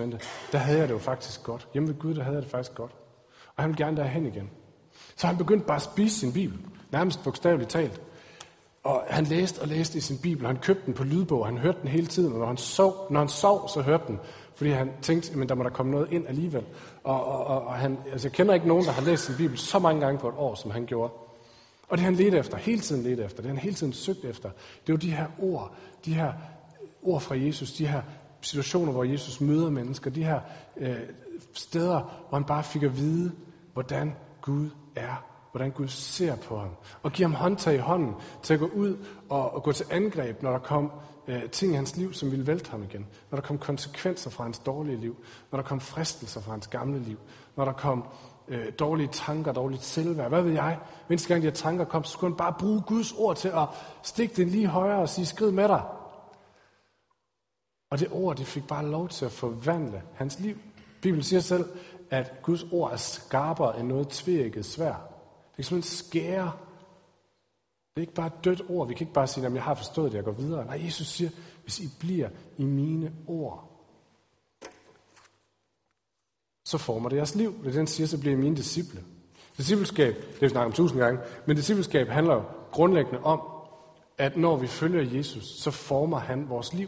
der 0.51 0.57
havde 0.57 0.79
jeg 0.79 0.87
det 0.87 0.93
jo 0.93 0.99
faktisk 0.99 1.43
godt. 1.43 1.67
Hjemme 1.73 1.89
ved 1.89 1.99
Gud, 1.99 2.13
der 2.13 2.23
havde 2.23 2.35
jeg 2.35 2.43
det 2.43 2.51
faktisk 2.51 2.75
godt. 2.75 2.91
Og 3.55 3.63
han 3.63 3.69
ville 3.69 3.85
gerne 3.85 3.97
derhen 3.97 4.25
igen. 4.25 4.49
Så 5.15 5.27
han 5.27 5.37
begyndte 5.37 5.65
bare 5.65 5.75
at 5.75 5.81
spise 5.81 6.19
sin 6.19 6.33
bibel, 6.33 6.59
nærmest 6.91 7.23
bogstaveligt 7.23 7.69
talt. 7.69 8.01
Og 8.83 9.03
han 9.09 9.23
læste 9.23 9.61
og 9.61 9.67
læste 9.67 9.97
i 9.97 10.01
sin 10.01 10.17
bibel, 10.17 10.47
han 10.47 10.57
købte 10.57 10.85
den 10.85 10.93
på 10.93 11.03
lydbog, 11.03 11.45
han 11.45 11.57
hørte 11.57 11.77
den 11.81 11.89
hele 11.89 12.07
tiden, 12.07 12.33
og 12.33 12.39
når 12.39 12.47
han 12.47 12.57
sov, 12.57 13.07
når 13.09 13.19
han 13.19 13.29
sov 13.29 13.69
så 13.69 13.81
hørte 13.81 14.03
den, 14.07 14.19
fordi 14.55 14.69
han 14.69 14.91
tænkte, 15.01 15.41
at 15.41 15.49
der 15.49 15.55
må 15.55 15.63
der 15.63 15.69
komme 15.69 15.91
noget 15.91 16.11
ind 16.11 16.27
alligevel. 16.27 16.63
Og, 17.03 17.25
og, 17.25 17.47
og, 17.47 17.67
og 17.67 17.73
han, 17.73 17.97
altså 18.11 18.27
jeg 18.27 18.33
kender 18.33 18.53
ikke 18.53 18.67
nogen, 18.67 18.85
der 18.85 18.91
har 18.91 19.01
læst 19.01 19.23
sin 19.23 19.35
bibel 19.37 19.57
så 19.57 19.79
mange 19.79 20.01
gange 20.01 20.19
på 20.19 20.29
et 20.29 20.35
år, 20.37 20.55
som 20.55 20.71
han 20.71 20.85
gjorde. 20.85 21.13
Og 21.87 21.97
det 21.97 22.05
han 22.05 22.15
ledte 22.15 22.37
efter, 22.37 22.57
hele 22.57 22.81
tiden 22.81 23.03
ledte 23.03 23.23
efter, 23.23 23.41
det 23.41 23.49
han 23.49 23.57
hele 23.57 23.75
tiden 23.75 23.93
søgte 23.93 24.29
efter, 24.29 24.49
det 24.87 24.93
var 24.93 24.99
de 24.99 25.11
her 25.11 25.27
ord, 25.39 25.75
de 26.05 26.13
her 26.13 26.33
ord 27.03 27.21
fra 27.21 27.35
Jesus, 27.35 27.73
de 27.73 27.87
her 27.87 28.01
situationer, 28.41 28.91
hvor 28.91 29.03
Jesus 29.03 29.41
møder 29.41 29.69
mennesker, 29.69 30.11
de 30.11 30.23
her 30.23 30.39
øh, 30.77 30.95
steder, 31.53 32.25
hvor 32.29 32.37
han 32.37 32.45
bare 32.45 32.63
fik 32.63 32.83
at 32.83 32.97
vide, 32.97 33.31
hvordan 33.73 34.15
Gud 34.41 34.69
er, 34.95 35.25
hvordan 35.51 35.71
Gud 35.71 35.87
ser 35.87 36.35
på 36.35 36.59
ham, 36.59 36.69
og 37.03 37.11
giver 37.11 37.29
ham 37.29 37.35
håndtag 37.35 37.75
i 37.75 37.77
hånden 37.77 38.13
til 38.43 38.53
at 38.53 38.59
gå 38.59 38.65
ud 38.65 38.97
og, 39.29 39.53
og 39.53 39.63
gå 39.63 39.71
til 39.71 39.85
angreb, 39.89 40.43
når 40.43 40.51
der 40.51 40.59
kom 40.59 40.91
øh, 41.27 41.49
ting 41.49 41.73
i 41.73 41.75
hans 41.75 41.97
liv, 41.97 42.13
som 42.13 42.31
ville 42.31 42.47
vælte 42.47 42.71
ham 42.71 42.83
igen, 42.83 43.07
når 43.31 43.35
der 43.35 43.47
kom 43.47 43.57
konsekvenser 43.57 44.29
fra 44.29 44.43
hans 44.43 44.59
dårlige 44.59 44.97
liv, 44.97 45.17
når 45.51 45.59
der 45.59 45.67
kom 45.67 45.79
fristelser 45.79 46.41
fra 46.41 46.51
hans 46.51 46.67
gamle 46.67 46.99
liv, 46.99 47.17
når 47.55 47.65
der 47.65 47.71
kom 47.71 48.05
øh, 48.47 48.71
dårlige 48.79 49.09
tanker, 49.11 49.51
dårligt 49.51 49.83
selvværd, 49.83 50.29
hvad 50.29 50.41
ved 50.41 50.51
jeg. 50.51 50.79
Mindste 51.07 51.27
gang 51.27 51.41
de 51.41 51.47
her 51.47 51.53
tanker 51.53 51.85
kom, 51.85 52.03
så 52.03 52.11
skulle 52.11 52.33
han 52.33 52.37
bare 52.37 52.55
bruge 52.59 52.81
Guds 52.81 53.11
ord 53.11 53.35
til 53.35 53.47
at 53.47 53.67
stikke 54.03 54.35
den 54.35 54.47
lige 54.47 54.67
højere 54.67 54.99
og 54.99 55.09
sige, 55.09 55.25
skrid 55.25 55.51
med 55.51 55.67
dig. 55.67 55.81
Og 57.91 57.99
det 57.99 58.07
ord, 58.11 58.35
det 58.35 58.47
fik 58.47 58.67
bare 58.67 58.85
lov 58.85 59.09
til 59.09 59.25
at 59.25 59.31
forvandle 59.31 60.01
hans 60.15 60.39
liv. 60.39 60.57
Bibelen 61.01 61.23
siger 61.23 61.39
selv, 61.39 61.65
at 62.09 62.41
Guds 62.41 62.65
ord 62.71 62.91
er 62.91 62.97
skarpere 62.97 63.79
end 63.79 63.87
noget 63.87 64.07
tvækket 64.07 64.65
svær. 64.65 64.93
Det 64.93 65.55
kan 65.55 65.63
simpelthen 65.63 65.97
skære. 65.97 66.51
Det 67.95 67.97
er 67.97 68.01
ikke 68.01 68.13
bare 68.13 68.27
et 68.27 68.45
dødt 68.45 68.61
ord. 68.69 68.87
Vi 68.87 68.93
kan 68.93 69.05
ikke 69.05 69.13
bare 69.13 69.27
sige, 69.27 69.45
at 69.45 69.53
jeg 69.53 69.63
har 69.63 69.73
forstået 69.73 70.11
det, 70.11 70.17
jeg 70.17 70.25
går 70.25 70.31
videre. 70.31 70.65
Nej, 70.65 70.81
Jesus 70.85 71.07
siger, 71.07 71.29
hvis 71.63 71.79
I 71.79 71.89
bliver 71.99 72.29
i 72.57 72.63
mine 72.63 73.11
ord, 73.27 73.72
så 76.73 76.77
former 76.77 77.09
det 77.09 77.15
jeres 77.15 77.35
liv. 77.35 77.53
Det 77.63 77.75
er 77.75 77.85
siger, 77.85 78.07
så 78.07 78.19
bliver 78.19 78.37
I 78.37 78.39
mine 78.39 78.55
disciple. 78.55 79.03
Discipleskab, 79.57 80.15
det 80.15 80.39
har 80.39 80.39
vi 80.39 80.49
snakket 80.49 80.65
om 80.65 80.71
tusind 80.71 80.99
gange, 80.99 81.19
men 81.45 81.55
discipleskab 81.55 82.07
handler 82.07 82.43
grundlæggende 82.71 83.19
om, 83.23 83.41
at 84.17 84.37
når 84.37 84.57
vi 84.57 84.67
følger 84.67 85.17
Jesus, 85.17 85.43
så 85.43 85.71
former 85.71 86.19
han 86.19 86.49
vores 86.49 86.73
liv. 86.73 86.87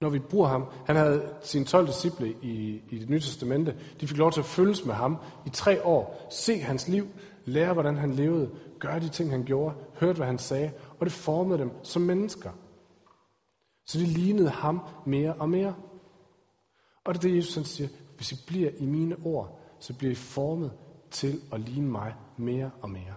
Når 0.00 0.08
vi 0.08 0.18
bruger 0.18 0.48
ham, 0.48 0.64
han 0.86 0.96
havde 0.96 1.28
sine 1.42 1.64
12 1.64 1.86
disciple 1.86 2.34
i, 2.42 2.82
i 2.90 2.98
det 2.98 3.10
nye 3.10 3.20
testamente, 3.20 3.76
de 4.00 4.08
fik 4.08 4.18
lov 4.18 4.32
til 4.32 4.40
at 4.40 4.46
følges 4.46 4.84
med 4.84 4.94
ham 4.94 5.16
i 5.46 5.50
tre 5.50 5.84
år, 5.84 6.26
se 6.30 6.58
hans 6.58 6.88
liv, 6.88 7.06
lære 7.44 7.72
hvordan 7.72 7.96
han 7.96 8.10
levede, 8.10 8.50
gøre 8.78 9.00
de 9.00 9.08
ting 9.08 9.30
han 9.30 9.44
gjorde, 9.44 9.74
hørte 10.00 10.16
hvad 10.16 10.26
han 10.26 10.38
sagde, 10.38 10.72
og 10.98 11.06
det 11.06 11.12
formede 11.12 11.58
dem 11.58 11.70
som 11.82 12.02
mennesker. 12.02 12.50
Så 13.86 13.98
de 13.98 14.04
lignede 14.04 14.50
ham 14.50 14.80
mere 15.06 15.34
og 15.34 15.48
mere. 15.48 15.74
Og 17.04 17.14
det 17.14 17.18
er 17.18 17.28
det, 17.28 17.36
Jesus 17.36 17.54
han 17.54 17.64
siger, 17.64 17.88
hvis 18.22 18.32
I 18.32 18.44
bliver 18.46 18.70
i 18.78 18.86
mine 18.86 19.16
ord, 19.24 19.60
så 19.78 19.94
bliver 19.94 20.12
I 20.12 20.14
formet 20.14 20.72
til 21.10 21.40
at 21.52 21.60
ligne 21.60 21.88
mig 21.88 22.14
mere 22.36 22.70
og 22.80 22.90
mere. 22.90 23.14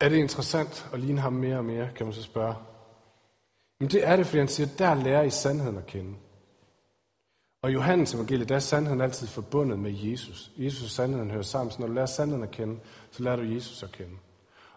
Er 0.00 0.08
det 0.08 0.16
interessant 0.16 0.88
at 0.92 1.00
ligne 1.00 1.20
ham 1.20 1.32
mere 1.32 1.56
og 1.58 1.64
mere, 1.64 1.90
kan 1.96 2.06
man 2.06 2.12
så 2.12 2.22
spørge. 2.22 2.54
Men 3.80 3.90
det 3.90 4.06
er 4.06 4.16
det, 4.16 4.26
fordi 4.26 4.38
han 4.38 4.48
siger, 4.48 4.68
der 4.78 4.94
lærer 4.94 5.22
I 5.22 5.30
sandheden 5.30 5.76
at 5.76 5.86
kende. 5.86 6.14
Og 7.62 7.70
i 7.70 7.72
Johannes 7.72 8.14
evangeliet, 8.14 8.48
der 8.48 8.54
er 8.54 8.58
sandheden 8.58 9.00
altid 9.00 9.26
forbundet 9.26 9.78
med 9.78 9.92
Jesus. 9.92 10.52
Jesus 10.56 10.84
og 10.84 10.90
sandheden 10.90 11.30
hører 11.30 11.42
sammen, 11.42 11.70
så 11.70 11.80
når 11.80 11.86
du 11.86 11.92
lærer 11.92 12.06
sandheden 12.06 12.44
at 12.44 12.50
kende, 12.50 12.80
så 13.10 13.22
lærer 13.22 13.36
du 13.36 13.42
Jesus 13.42 13.82
at 13.82 13.92
kende. 13.92 14.16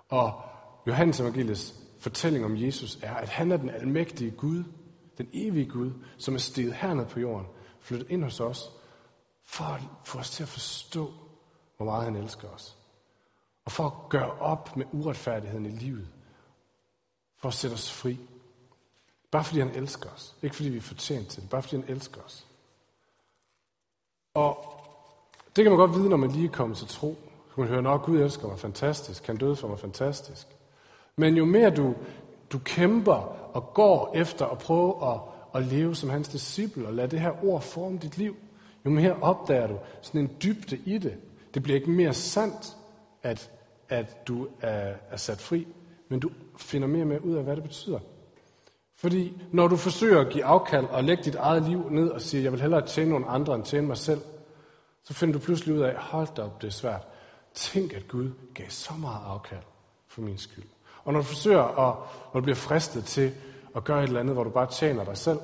Og 0.10 0.42
Johannes 0.88 1.20
evangeliets 1.20 1.76
fortælling 2.00 2.46
om 2.46 2.58
Jesus 2.58 3.00
er, 3.04 3.14
at 3.14 3.30
han 3.30 3.52
er 3.52 3.58
den 3.58 3.70
almægtige 3.70 4.32
Gud, 4.32 4.64
den 5.22 5.30
evige 5.34 5.70
Gud, 5.70 5.92
som 6.18 6.34
er 6.34 6.40
steget 6.40 6.74
herned 6.74 7.06
på 7.06 7.20
jorden, 7.20 7.48
flyttet 7.80 8.10
ind 8.10 8.24
hos 8.24 8.40
os, 8.40 8.72
for 9.44 9.64
at 9.64 9.82
få 10.04 10.20
os 10.20 10.30
til 10.30 10.44
at 10.44 10.50
forstå, 10.50 11.14
hvor 11.78 11.86
meget 11.86 12.04
han 12.04 12.16
elsker 12.16 12.48
os. 12.48 12.78
Og 13.66 13.72
for 13.72 13.86
at 13.86 14.10
gøre 14.10 14.32
op 14.32 14.78
med 14.78 14.86
uretfærdigheden 14.92 15.66
i 15.66 15.70
livet. 15.70 16.08
For 17.38 17.48
at 17.48 17.54
sætte 17.54 17.74
os 17.74 17.92
fri. 17.92 18.20
Bare 19.32 19.44
fordi 19.44 19.60
han 19.60 19.76
elsker 19.76 20.10
os. 20.10 20.36
Ikke 20.42 20.56
fordi 20.56 20.70
vi 20.70 20.78
er 20.78 20.82
fortjent 20.82 21.28
til 21.28 21.42
det. 21.42 21.50
Bare 21.50 21.62
fordi 21.62 21.76
han 21.76 21.86
elsker 21.88 22.22
os. 22.22 22.48
Og 24.34 24.66
det 25.56 25.64
kan 25.64 25.72
man 25.72 25.80
godt 25.80 25.94
vide, 25.94 26.10
når 26.10 26.18
man 26.18 26.32
lige 26.32 26.48
er 26.48 26.52
kommet 26.52 26.78
til 26.78 26.88
tro. 26.88 27.18
Så 27.50 27.56
kan 27.56 27.64
man 27.64 27.84
høre, 27.84 27.94
at 27.94 28.02
Gud 28.02 28.20
elsker 28.20 28.48
mig 28.48 28.60
fantastisk. 28.60 29.28
Han 29.28 29.38
døde 29.38 29.56
for 29.56 29.68
mig 29.68 29.80
fantastisk. 29.80 30.48
Men 31.16 31.38
jo 31.38 31.46
mere 31.46 31.70
du, 31.70 31.96
du 32.52 32.60
kæmper 32.60 33.14
og 33.54 33.74
går 33.74 34.12
efter 34.16 34.46
at 34.46 34.58
prøve 34.58 35.12
at, 35.12 35.20
at 35.56 35.68
leve 35.68 35.96
som 35.96 36.10
hans 36.10 36.28
disciple 36.28 36.88
og 36.88 36.94
lade 36.94 37.08
det 37.08 37.20
her 37.20 37.46
ord 37.46 37.62
forme 37.62 37.98
dit 37.98 38.18
liv, 38.18 38.36
jo 38.86 38.90
mere 38.90 39.16
opdager 39.22 39.68
du 39.68 39.78
sådan 40.02 40.22
en 40.22 40.32
dybde 40.44 40.78
i 40.86 40.98
det. 40.98 41.18
Det 41.54 41.64
bliver 41.64 41.80
ikke 41.80 41.92
mere 41.92 42.14
sandt, 42.14 42.78
at, 43.24 43.52
at 43.90 44.28
du 44.28 44.48
er, 44.62 44.94
er 45.10 45.18
sat 45.18 45.42
fri, 45.42 45.68
men 46.10 46.20
du 46.20 46.30
finder 46.58 46.88
mere 46.88 47.06
med 47.06 47.20
ud 47.20 47.36
af, 47.36 47.44
hvad 47.44 47.56
det 47.56 47.64
betyder. 47.64 48.00
Fordi 48.96 49.42
når 49.52 49.68
du 49.68 49.76
forsøger 49.76 50.22
at 50.22 50.30
give 50.30 50.46
afkald 50.46 50.86
og 50.86 51.04
lægge 51.04 51.24
dit 51.24 51.36
eget 51.36 51.64
liv 51.64 51.90
ned 51.90 52.10
og 52.10 52.22
siger, 52.22 52.42
jeg 52.42 52.52
vil 52.52 52.62
hellere 52.62 52.88
tjene 52.88 53.10
nogle 53.10 53.28
andre 53.28 53.56
end 53.56 53.64
tjene 53.64 53.88
mig 53.88 53.98
selv, 53.98 54.22
så 55.04 55.14
finder 55.14 55.34
du 55.34 55.40
pludselig 55.40 55.76
ud 55.76 55.82
af, 55.82 55.96
hold 55.96 56.28
da 56.38 56.42
op, 56.42 56.62
det 56.62 56.68
er 56.68 56.72
svært. 56.72 57.08
Tænk, 57.54 57.94
at 57.94 58.08
Gud 58.08 58.32
gav 58.54 58.70
så 58.70 58.94
meget 58.94 59.22
afkald 59.26 59.64
for 60.08 60.22
min 60.22 60.38
skyld. 60.38 60.66
Og 61.04 61.14
når 61.14 61.20
du 61.20 61.26
forsøger, 61.26 61.64
at, 61.64 61.96
når 62.34 62.40
du 62.40 62.42
bliver 62.42 62.56
fristet 62.56 63.06
til 63.06 63.36
at 63.76 63.84
gøre 63.84 64.04
et 64.04 64.08
eller 64.08 64.20
andet, 64.20 64.36
hvor 64.36 64.44
du 64.44 64.50
bare 64.50 64.72
tjener 64.72 65.04
dig 65.04 65.18
selv, 65.18 65.40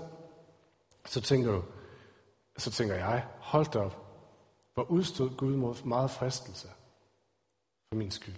så 1.06 1.22
tænker 1.22 1.52
du, 1.52 1.64
så 2.58 2.72
tænker 2.72 2.96
jeg, 2.96 3.26
hold 3.40 3.66
da 3.66 3.80
op, 3.80 4.08
hvor 4.74 4.84
udstod 4.84 5.30
Gud 5.30 5.56
mod 5.56 5.84
meget 5.84 6.12
fristelse 6.12 6.68
for 7.90 7.96
min 7.96 8.12
skyld. 8.12 8.36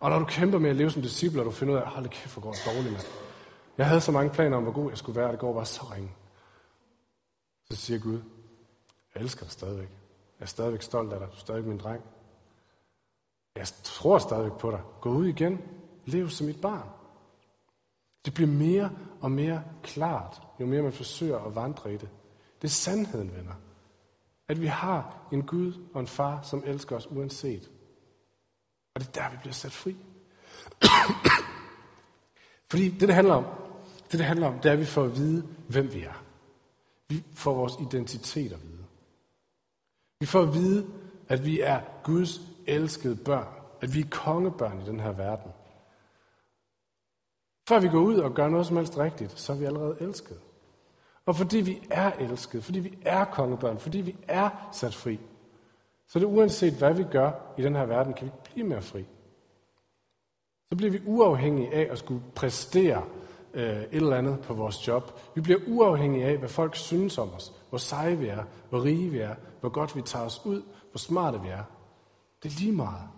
Og 0.00 0.10
når 0.10 0.18
du 0.18 0.24
kæmper 0.24 0.58
med 0.58 0.70
at 0.70 0.76
leve 0.76 0.90
som 0.90 1.02
disciple, 1.02 1.40
og 1.40 1.46
du 1.46 1.50
finder 1.50 1.74
ud 1.74 1.78
af, 1.78 1.86
hold 1.86 2.08
kæft, 2.08 2.34
hvor 2.34 2.42
går 2.42 2.52
det 2.52 2.62
dårligt 2.66 2.92
mand. 2.92 3.04
Jeg 3.78 3.86
havde 3.86 4.00
så 4.00 4.12
mange 4.12 4.30
planer 4.30 4.56
om, 4.56 4.62
hvor 4.62 4.72
god 4.72 4.88
jeg 4.90 4.98
skulle 4.98 5.16
være, 5.16 5.26
og 5.26 5.32
det 5.32 5.40
går 5.40 5.54
bare 5.54 5.66
så 5.66 5.82
ringe. 5.94 6.10
Så 7.70 7.76
siger 7.76 8.00
Gud, 8.00 8.20
jeg 9.14 9.22
elsker 9.22 9.42
dig 9.42 9.52
stadigvæk. 9.52 9.88
Jeg 10.38 10.44
er 10.44 10.46
stadigvæk 10.46 10.82
stolt 10.82 11.12
af 11.12 11.18
dig. 11.18 11.28
Du 11.28 11.32
er 11.32 11.38
stadigvæk 11.38 11.68
min 11.68 11.78
dreng. 11.78 12.02
Jeg 13.56 13.66
tror 13.82 14.18
stadigvæk 14.18 14.52
på 14.58 14.70
dig. 14.70 14.80
Gå 15.00 15.10
ud 15.10 15.26
igen. 15.26 15.62
Lev 16.06 16.30
som 16.30 16.48
et 16.48 16.60
barn. 16.60 16.88
Det 18.24 18.34
bliver 18.34 18.48
mere 18.48 18.90
og 19.20 19.30
mere 19.30 19.62
klart, 19.82 20.42
jo 20.60 20.66
mere 20.66 20.82
man 20.82 20.92
forsøger 20.92 21.38
at 21.38 21.54
vandre 21.54 21.94
i 21.94 21.96
det. 21.96 22.08
Det 22.62 22.68
er 22.68 22.72
sandheden, 22.72 23.34
venner. 23.36 23.54
At 24.48 24.60
vi 24.60 24.66
har 24.66 25.28
en 25.32 25.42
Gud 25.42 25.72
og 25.94 26.00
en 26.00 26.06
far, 26.06 26.42
som 26.42 26.62
elsker 26.66 26.96
os 26.96 27.10
uanset. 27.10 27.70
Og 28.94 29.00
det 29.00 29.08
er 29.08 29.12
der, 29.12 29.30
vi 29.30 29.36
bliver 29.36 29.52
sat 29.52 29.72
fri. 29.72 29.96
Fordi 32.70 32.90
det, 32.90 33.00
det 33.00 33.14
handler 33.14 33.34
om, 33.34 33.44
det, 34.10 34.18
det 34.18 34.26
handler 34.26 34.46
om, 34.46 34.58
det 34.58 34.68
er, 34.68 34.72
at 34.72 34.78
vi 34.78 34.84
får 34.84 35.04
at 35.04 35.16
vide, 35.16 35.48
hvem 35.68 35.92
vi 35.92 36.02
er. 36.02 36.24
Vi 37.08 37.24
får 37.34 37.54
vores 37.54 37.72
identitet 37.80 38.52
at 38.52 38.62
vide. 38.62 38.84
Vi 40.20 40.26
får 40.26 40.42
at 40.42 40.54
vide, 40.54 40.86
at 41.28 41.44
vi 41.44 41.60
er 41.60 41.80
Guds 42.04 42.40
elskede 42.66 43.16
børn. 43.16 43.48
At 43.80 43.94
vi 43.94 44.00
er 44.00 44.08
kongebørn 44.10 44.80
i 44.80 44.84
den 44.84 45.00
her 45.00 45.12
verden. 45.12 45.52
Før 47.68 47.80
vi 47.80 47.88
går 47.88 48.00
ud 48.00 48.16
og 48.16 48.34
gør 48.34 48.48
noget 48.48 48.66
som 48.66 48.76
helst 48.76 48.98
rigtigt, 48.98 49.40
så 49.40 49.52
er 49.52 49.56
vi 49.56 49.64
allerede 49.64 49.96
elsket. 50.00 50.38
Og 51.26 51.36
fordi 51.36 51.58
vi 51.58 51.82
er 51.90 52.12
elsket, 52.12 52.64
fordi 52.64 52.78
vi 52.78 52.98
er 53.02 53.24
kongebørn, 53.24 53.78
fordi 53.78 54.00
vi 54.00 54.16
er 54.28 54.68
sat 54.72 54.94
fri, 54.94 55.20
så 56.08 56.18
det 56.18 56.26
uanset 56.26 56.74
hvad 56.74 56.94
vi 56.94 57.04
gør 57.04 57.32
i 57.58 57.62
den 57.62 57.74
her 57.74 57.86
verden, 57.86 58.14
kan 58.14 58.26
vi 58.26 58.32
blive 58.44 58.66
mere 58.66 58.82
fri. 58.82 59.04
Så 60.68 60.76
bliver 60.76 60.90
vi 60.90 61.00
uafhængige 61.06 61.74
af 61.74 61.92
at 61.92 61.98
skulle 61.98 62.22
præstere 62.34 63.02
øh, 63.54 63.82
et 63.82 63.88
eller 63.92 64.16
andet 64.16 64.40
på 64.40 64.54
vores 64.54 64.88
job. 64.88 65.20
Vi 65.34 65.40
bliver 65.40 65.60
uafhængige 65.66 66.24
af, 66.24 66.36
hvad 66.36 66.48
folk 66.48 66.76
synes 66.76 67.18
om 67.18 67.32
os, 67.32 67.52
hvor 67.68 67.78
seje 67.78 68.18
vi 68.18 68.26
er, 68.26 68.44
hvor 68.68 68.84
rige 68.84 69.10
vi 69.10 69.18
er, 69.18 69.34
hvor 69.60 69.68
godt 69.68 69.96
vi 69.96 70.02
tager 70.02 70.24
os 70.24 70.46
ud, 70.46 70.62
hvor 70.90 70.98
smarte 70.98 71.40
vi 71.40 71.48
er. 71.48 71.62
Det 72.42 72.52
er 72.52 72.60
lige 72.60 72.72
meget. 72.72 73.08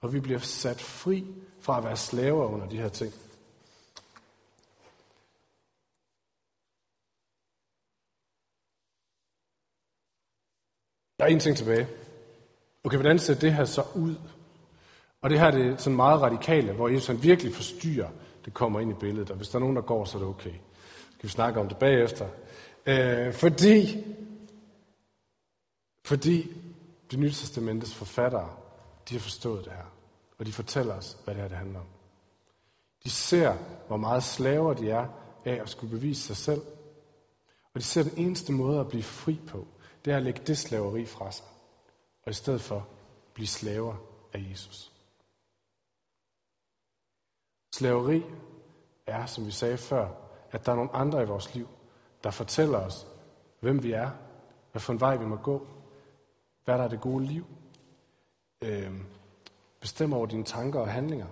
Og 0.00 0.12
vi 0.12 0.20
bliver 0.20 0.38
sat 0.38 0.80
fri 0.80 1.26
fra 1.60 1.78
at 1.78 1.84
være 1.84 1.96
slaver 1.96 2.46
under 2.46 2.68
de 2.68 2.76
her 2.76 2.88
ting. 2.88 3.12
Der 11.22 11.28
er 11.28 11.32
en 11.32 11.40
ting 11.40 11.56
tilbage. 11.56 11.88
Okay, 12.84 12.96
hvordan 12.96 13.18
ser 13.18 13.34
det 13.34 13.54
her 13.54 13.64
så 13.64 13.84
ud? 13.94 14.14
Og 15.20 15.30
det 15.30 15.40
her 15.40 15.50
det 15.50 15.66
er 15.66 15.76
sådan 15.76 15.96
meget 15.96 16.20
radikale, 16.22 16.72
hvor 16.72 16.88
Jesus 16.88 17.06
han 17.06 17.22
virkelig 17.22 17.54
forstyrrer, 17.54 18.08
det 18.44 18.54
kommer 18.54 18.80
ind 18.80 18.90
i 18.90 18.94
billedet. 18.94 19.30
Og 19.30 19.36
hvis 19.36 19.48
der 19.48 19.56
er 19.56 19.60
nogen, 19.60 19.76
der 19.76 19.82
går, 19.82 20.04
så 20.04 20.18
er 20.18 20.22
det 20.22 20.28
okay. 20.28 20.50
Så 20.50 21.18
kan 21.18 21.22
vi 21.22 21.28
snakke 21.28 21.60
om 21.60 21.68
det 21.68 21.76
bagefter. 21.76 22.28
Øh, 22.86 23.32
fordi, 23.32 24.04
fordi 26.04 26.50
det 27.10 27.18
nye 27.18 27.30
testamentets 27.30 27.94
forfattere, 27.94 28.50
de 29.08 29.14
har 29.14 29.20
forstået 29.20 29.64
det 29.64 29.72
her. 29.72 29.92
Og 30.38 30.46
de 30.46 30.52
fortæller 30.52 30.94
os, 30.94 31.16
hvad 31.24 31.34
det 31.34 31.42
her 31.42 31.48
det 31.48 31.58
handler 31.58 31.80
om. 31.80 31.86
De 33.04 33.10
ser, 33.10 33.54
hvor 33.86 33.96
meget 33.96 34.22
slaver 34.22 34.74
de 34.74 34.90
er 34.90 35.06
af 35.44 35.60
at 35.62 35.68
skulle 35.68 35.90
bevise 35.90 36.22
sig 36.22 36.36
selv. 36.36 36.62
Og 37.74 37.80
de 37.80 37.84
ser 37.84 38.02
den 38.02 38.14
eneste 38.16 38.52
måde 38.52 38.80
at 38.80 38.88
blive 38.88 39.02
fri 39.02 39.40
på, 39.48 39.66
det 40.04 40.12
er 40.12 40.16
at 40.16 40.22
lægge 40.22 40.42
det 40.46 40.58
slaveri 40.58 41.06
fra 41.06 41.32
sig, 41.32 41.46
og 42.24 42.30
i 42.30 42.34
stedet 42.34 42.60
for 42.60 42.88
blive 43.34 43.46
slaver 43.46 43.96
af 44.32 44.46
Jesus. 44.50 44.92
Slaveri 47.74 48.22
er, 49.06 49.26
som 49.26 49.46
vi 49.46 49.50
sagde 49.50 49.78
før, 49.78 50.08
at 50.50 50.66
der 50.66 50.72
er 50.72 50.76
nogle 50.76 50.94
andre 50.94 51.22
i 51.22 51.26
vores 51.26 51.54
liv, 51.54 51.68
der 52.24 52.30
fortæller 52.30 52.78
os, 52.78 53.06
hvem 53.60 53.82
vi 53.82 53.92
er, 53.92 54.10
hvad 54.72 54.80
for 54.80 54.92
en 54.92 55.00
vej 55.00 55.16
vi 55.16 55.26
må 55.26 55.36
gå, 55.36 55.66
hvad 56.64 56.78
der 56.78 56.84
er 56.84 56.88
det 56.88 57.00
gode 57.00 57.24
liv, 57.24 57.46
øh, 58.62 58.92
bestemmer 59.80 60.16
over 60.16 60.26
dine 60.26 60.44
tanker 60.44 60.80
og 60.80 60.88
handlinger. 60.88 61.26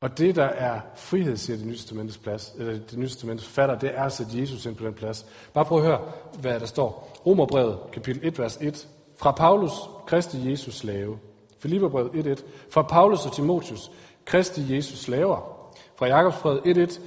Og 0.00 0.18
det, 0.18 0.36
der 0.36 0.44
er 0.44 0.80
frihed, 0.94 1.36
siger 1.36 1.56
det 1.56 1.66
nye 1.66 1.76
testamentets, 1.76 2.18
plads, 2.18 2.54
eller 2.58 2.72
det 2.72 2.98
nye 2.98 3.08
testamentets 3.08 3.48
fatter, 3.48 3.78
det 3.78 3.90
er 3.94 4.02
at 4.02 4.12
sætte 4.12 4.40
Jesus 4.40 4.66
ind 4.66 4.76
på 4.76 4.84
den 4.84 4.94
plads. 4.94 5.26
Bare 5.54 5.64
prøv 5.64 5.78
at 5.78 5.84
høre, 5.84 6.00
hvad 6.40 6.60
der 6.60 6.66
står. 6.66 7.20
Romerbrevet, 7.26 7.78
kapitel 7.92 8.26
1, 8.26 8.38
vers 8.38 8.56
1. 8.60 8.88
Fra 9.16 9.30
Paulus, 9.30 9.72
Kristi 10.06 10.50
Jesus 10.50 10.74
slave. 10.74 11.18
Filipperbrevet 11.58 12.38
1.1. 12.38 12.44
Fra 12.70 12.82
Paulus 12.82 13.26
og 13.26 13.32
Timotius, 13.32 13.90
Kristi 14.24 14.76
Jesus 14.76 14.98
slaver. 14.98 15.70
Fra 15.96 16.06
Jakobsbrevet 16.06 16.90
1.1. 16.90 17.00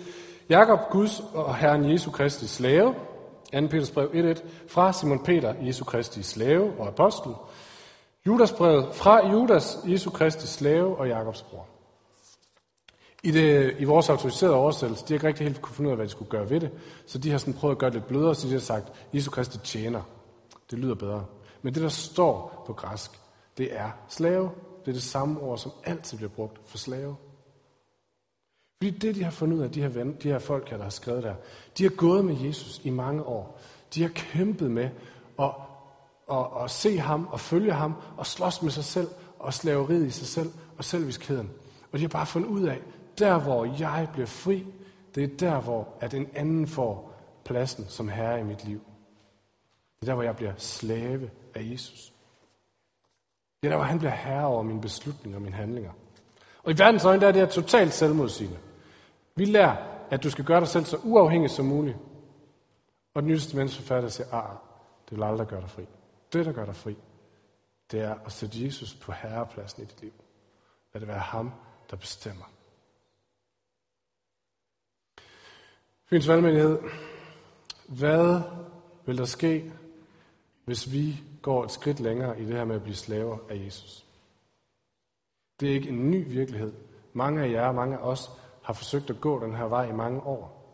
Jakob, 0.50 0.80
Guds 0.92 1.24
og 1.34 1.56
Herren 1.56 1.92
Jesu 1.92 2.12
Kristi 2.12 2.48
slave. 2.48 2.96
2. 3.54 3.68
Peters 3.68 3.92
brev 3.92 4.10
1.1. 4.14 4.44
Fra 4.68 4.94
Simon 4.94 5.24
Peter, 5.24 5.54
Jesu 5.62 5.84
Kristi 5.84 6.24
slave 6.24 6.74
og 6.80 6.88
apostel. 6.88 7.32
Judas 8.28 8.52
brevet 8.52 8.96
fra 8.96 9.32
Judas, 9.32 9.78
Jesu 9.86 10.10
Kristi 10.10 10.48
slave 10.48 10.98
og 10.98 11.08
Jakobs 11.08 11.42
bror. 11.42 11.68
I, 13.24 13.32
det, 13.32 13.76
I 13.80 13.84
vores 13.84 14.10
autoriserede 14.10 14.56
oversættelse, 14.56 15.06
de 15.06 15.14
har 15.14 15.16
ikke 15.16 15.28
rigtig 15.28 15.48
helt 15.48 15.62
kunne 15.62 15.76
finde 15.76 15.88
ud 15.88 15.92
af, 15.92 15.98
hvad 15.98 16.06
de 16.06 16.12
skulle 16.12 16.32
gøre 16.32 16.50
ved 16.50 16.60
det, 16.60 16.72
så 17.06 17.18
de 17.18 17.32
har 17.32 17.38
sådan 17.38 17.54
prøvet 17.54 17.76
at 17.76 17.80
gøre 17.80 17.90
det 17.90 17.96
lidt 17.96 18.08
blødere, 18.08 18.36
så 18.36 18.48
de 18.48 18.54
har 18.54 18.60
sagt, 18.60 18.92
Jesu 19.14 19.32
Kristi 19.32 19.58
tjener. 19.58 20.02
Det 20.72 20.80
lyder 20.80 20.96
bedre. 20.96 21.26
Men 21.62 21.74
det, 21.74 21.84
der 21.84 21.90
står 21.90 22.64
på 22.68 22.74
græsk, 22.74 23.12
det 23.58 23.76
er 23.78 23.92
slave. 24.10 24.52
Det 24.86 24.88
er 24.88 24.94
det 24.94 25.04
samme 25.04 25.40
ord, 25.40 25.58
som 25.58 25.72
altid 25.84 26.18
bliver 26.18 26.30
brugt 26.30 26.62
for 26.66 26.78
slave. 26.78 27.16
Fordi 28.78 28.90
det, 28.90 29.16
de 29.16 29.24
har 29.24 29.32
fundet 29.32 29.58
ud 29.58 29.64
af, 29.64 29.72
de 29.72 29.82
her, 29.82 29.90
ven, 29.90 30.18
de 30.24 30.28
her 30.28 30.40
folk 30.40 30.70
her, 30.70 30.78
der 30.78 30.84
har 30.84 30.90
skrevet 30.90 31.24
der, 31.24 31.36
de 31.78 31.84
har 31.84 31.90
gået 31.90 32.26
med 32.26 32.36
Jesus 32.36 32.82
i 32.84 32.90
mange 32.90 33.24
år. 33.24 33.60
De 33.96 34.02
har 34.02 34.10
kæmpet 34.10 34.72
med 34.72 34.90
at, 35.40 35.52
at, 36.32 36.46
at 36.64 36.72
se 36.72 36.98
ham 36.98 37.28
og 37.32 37.40
følge 37.40 37.74
ham 37.74 37.96
og 38.18 38.26
slås 38.26 38.62
med 38.62 38.72
sig 38.72 38.84
selv 38.84 39.08
og 39.40 39.54
slaveriet 39.54 40.08
i 40.08 40.12
sig 40.12 40.28
selv 40.28 40.52
og 40.78 40.84
selviskheden. 40.84 41.52
Og 41.92 42.00
de 42.00 42.04
har 42.04 42.10
bare 42.10 42.26
fundet 42.26 42.50
ud 42.50 42.64
af, 42.64 42.82
der 43.20 43.40
hvor 43.40 43.66
jeg 43.80 44.10
bliver 44.14 44.28
fri, 44.28 44.68
det 45.16 45.24
er 45.24 45.38
der, 45.38 45.62
hvor 45.62 45.88
at 46.00 46.14
en 46.14 46.30
anden 46.36 46.68
får 46.68 47.14
pladsen 47.46 47.86
som 47.88 48.10
herre 48.10 48.40
i 48.40 48.44
mit 48.44 48.66
liv. 48.66 48.82
Det 50.00 50.08
er 50.08 50.12
der, 50.12 50.14
hvor 50.14 50.24
jeg 50.24 50.36
bliver 50.36 50.54
slave 50.58 51.30
af 51.56 51.62
Jesus. 51.72 52.14
Det 53.62 53.68
er 53.68 53.72
der, 53.72 53.78
hvor 53.78 53.86
han 53.86 54.00
bliver 54.00 54.12
herre 54.12 54.48
over 54.48 54.64
mine 54.64 54.82
beslutninger 54.82 55.38
og 55.38 55.42
mine 55.42 55.56
handlinger. 55.56 55.92
Og 56.64 56.72
i 56.72 56.78
verdens 56.78 57.06
øjne, 57.06 57.22
der 57.22 57.28
er 57.28 57.32
det 57.32 57.42
her 57.42 57.50
totalt 57.50 57.94
selvmodsigende. 57.94 58.58
Vi 59.36 59.46
lærer, 59.46 59.76
at 60.10 60.24
du 60.24 60.30
skal 60.30 60.46
gøre 60.46 60.60
dig 60.60 60.68
selv 60.68 60.86
så 60.86 60.98
uafhængig 61.04 61.50
som 61.50 61.66
muligt. 61.66 61.98
Og 63.14 63.22
den 63.22 63.30
nye 63.30 63.38
testamentets 63.38 64.16
siger, 64.16 64.34
ah, 64.34 64.56
det 65.10 65.18
vil 65.18 65.24
aldrig 65.24 65.48
gøre 65.48 65.62
dig 65.62 65.70
fri. 65.70 65.86
Det, 66.34 66.46
der 66.46 66.52
gør 66.52 66.66
dig 66.66 66.76
fri, 66.76 66.98
det 67.92 68.02
er 68.02 68.16
at 68.26 68.32
sætte 68.32 68.66
Jesus 68.66 68.94
på 68.94 69.12
herrepladsen 69.12 69.84
i 69.84 69.86
dit 69.86 70.02
liv. 70.02 70.14
Lad 70.94 71.00
det 71.00 71.08
være 71.08 71.20
ham, 71.20 71.52
der 71.92 71.96
bestemmer. 71.96 72.51
Fyns 76.12 76.28
valgmenighed, 76.28 76.80
hvad 77.88 78.42
vil 79.06 79.18
der 79.18 79.26
ske, 79.26 79.74
hvis 80.66 80.92
vi 80.92 81.22
går 81.42 81.64
et 81.64 81.72
skridt 81.72 82.00
længere 82.00 82.42
i 82.42 82.46
det 82.46 82.56
her 82.56 82.66
med 82.66 82.76
at 82.76 82.84
blive 82.84 82.96
slaver 82.96 83.38
af 83.50 83.66
Jesus? 83.66 84.06
Det 85.60 85.70
er 85.70 85.74
ikke 85.74 85.90
en 85.90 86.12
ny 86.12 86.28
virkelighed. 86.28 86.74
Mange 87.14 87.44
af 87.44 87.52
jer, 87.52 87.72
mange 87.72 87.98
af 87.98 88.02
os, 88.02 88.32
har 88.64 88.74
forsøgt 88.74 89.10
at 89.10 89.22
gå 89.22 89.46
den 89.46 89.56
her 89.56 89.64
vej 89.64 89.90
i 89.90 89.94
mange 89.94 90.22
år. 90.22 90.74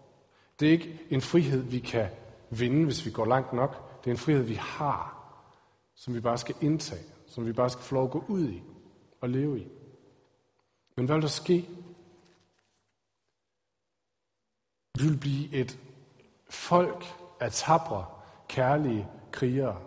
Det 0.60 0.67
er 0.67 0.71
ikke 0.71 1.02
en 1.10 1.21
frihed, 1.21 1.62
vi 1.62 1.80
kan 1.80 2.10
vinde, 2.50 2.86
hvis 2.86 3.06
vi 3.06 3.12
går 3.12 3.26
langt 3.26 3.54
nok. 3.54 4.02
Det 4.04 4.08
er 4.08 4.13
en 4.13 4.19
frihed, 4.19 4.43
vi 4.43 4.56
har, 4.56 5.34
som 5.95 6.13
vi 6.13 6.19
bare 6.19 6.38
skal 6.38 6.56
indtage, 6.62 7.04
som 7.28 7.45
vi 7.45 7.54
bare 7.54 7.69
skal 7.69 7.84
få 7.84 7.95
lov 7.95 8.04
at 8.04 8.12
gå 8.12 8.23
ud 8.28 8.50
i 8.50 8.63
og 9.21 9.30
leve 9.30 9.60
i. 9.60 9.67
Men 10.95 11.06
hvad 11.06 11.15
vil 11.15 11.21
der 11.21 11.28
ske, 11.28 11.69
Vi 14.98 15.04
vil 15.04 15.18
blive 15.18 15.54
et 15.54 15.80
folk 16.50 17.06
af 17.40 17.52
tabre, 17.52 18.06
kærlige 18.48 19.08
krigere, 19.32 19.78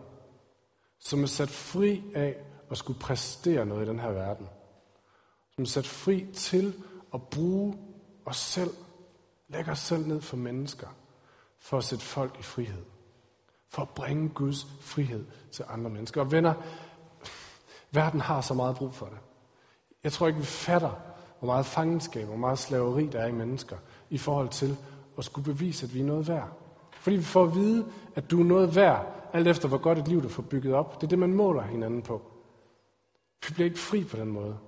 som 0.98 1.22
er 1.22 1.26
sat 1.26 1.50
fri 1.50 2.02
af 2.14 2.36
at 2.70 2.78
skulle 2.78 2.98
præstere 2.98 3.66
noget 3.66 3.86
i 3.86 3.88
den 3.88 4.00
her 4.00 4.10
verden. 4.10 4.48
Som 5.54 5.62
er 5.62 5.68
sat 5.68 5.86
fri 5.86 6.26
til 6.34 6.74
at 7.14 7.22
bruge 7.22 7.78
os 8.24 8.36
selv, 8.36 8.70
lægge 9.48 9.70
os 9.70 9.78
selv 9.78 10.06
ned 10.06 10.20
for 10.20 10.36
mennesker, 10.36 10.88
for 11.58 11.78
at 11.78 11.84
sætte 11.84 12.04
folk 12.04 12.36
i 12.38 12.42
frihed. 12.42 12.84
For 13.68 13.82
at 13.82 13.88
bringe 13.88 14.28
Guds 14.28 14.66
frihed 14.80 15.26
til 15.52 15.64
andre 15.68 15.90
mennesker. 15.90 16.20
Og 16.20 16.32
venner, 16.32 16.54
verden 17.90 18.20
har 18.20 18.40
så 18.40 18.54
meget 18.54 18.76
brug 18.76 18.94
for 18.94 19.06
det. 19.06 19.18
Jeg 20.04 20.12
tror 20.12 20.26
ikke, 20.26 20.38
vi 20.38 20.44
fatter, 20.46 20.92
hvor 21.38 21.46
meget 21.46 21.66
fangenskab, 21.66 22.26
hvor 22.26 22.36
meget 22.36 22.58
slaveri 22.58 23.06
der 23.06 23.20
er 23.20 23.26
i 23.26 23.32
mennesker, 23.32 23.76
i 24.10 24.18
forhold 24.18 24.48
til 24.48 24.76
at 25.20 25.24
skulle 25.24 25.52
bevise, 25.52 25.86
at 25.86 25.94
vi 25.94 26.00
er 26.00 26.04
noget 26.04 26.28
værd. 26.28 26.48
Fordi 26.92 27.16
vi 27.16 27.22
får 27.22 27.44
at 27.44 27.54
vide, 27.54 27.86
at 28.14 28.30
du 28.30 28.40
er 28.40 28.44
noget 28.44 28.76
værd, 28.76 29.06
alt 29.32 29.48
efter 29.48 29.68
hvor 29.68 29.78
godt 29.78 29.98
et 29.98 30.08
liv 30.08 30.22
du 30.22 30.28
får 30.28 30.42
bygget 30.42 30.74
op. 30.74 31.00
Det 31.00 31.06
er 31.06 31.08
det, 31.08 31.18
man 31.18 31.34
måler 31.34 31.62
hinanden 31.62 32.02
på. 32.02 32.22
Vi 33.48 33.54
bliver 33.54 33.64
ikke 33.64 33.78
fri 33.78 34.04
på 34.04 34.16
den 34.16 34.28
måde. 34.28 34.58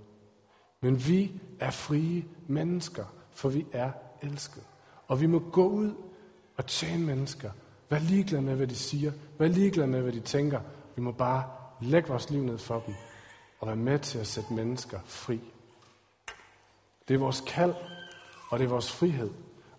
Men 0.81 1.07
vi 1.07 1.33
er 1.61 1.71
frie 1.71 2.25
mennesker, 2.47 3.05
for 3.31 3.49
vi 3.49 3.67
er 3.73 3.91
elsket. 4.23 4.63
Og 5.09 5.21
vi 5.21 5.27
må 5.27 5.39
gå 5.39 5.69
ud 5.69 5.95
og 6.57 6.67
tjene 6.67 7.07
mennesker. 7.07 7.51
Vær 7.91 7.99
ligeglad 7.99 8.41
med, 8.41 8.55
hvad 8.55 8.67
de 8.67 8.75
siger. 8.75 9.13
Vær 9.39 9.49
ligeglad 9.49 9.87
med, 9.87 10.03
hvad 10.03 10.13
de 10.13 10.21
tænker. 10.21 10.61
Vi 10.97 11.03
må 11.03 11.13
bare 11.13 11.45
lægge 11.81 12.09
vores 12.09 12.31
liv 12.31 12.43
ned 12.43 12.59
for 12.59 12.83
dem 12.87 12.95
og 13.61 13.67
være 13.67 13.77
med 13.77 13.99
til 13.99 14.19
at 14.19 14.27
sætte 14.27 14.53
mennesker 14.53 15.01
fri. 15.05 15.41
Det 17.09 17.15
er 17.15 17.19
vores 17.19 17.43
kald, 17.47 17.75
og 18.51 18.59
det 18.59 18.65
er 18.65 18.69
vores 18.69 18.93
frihed. 18.93 19.31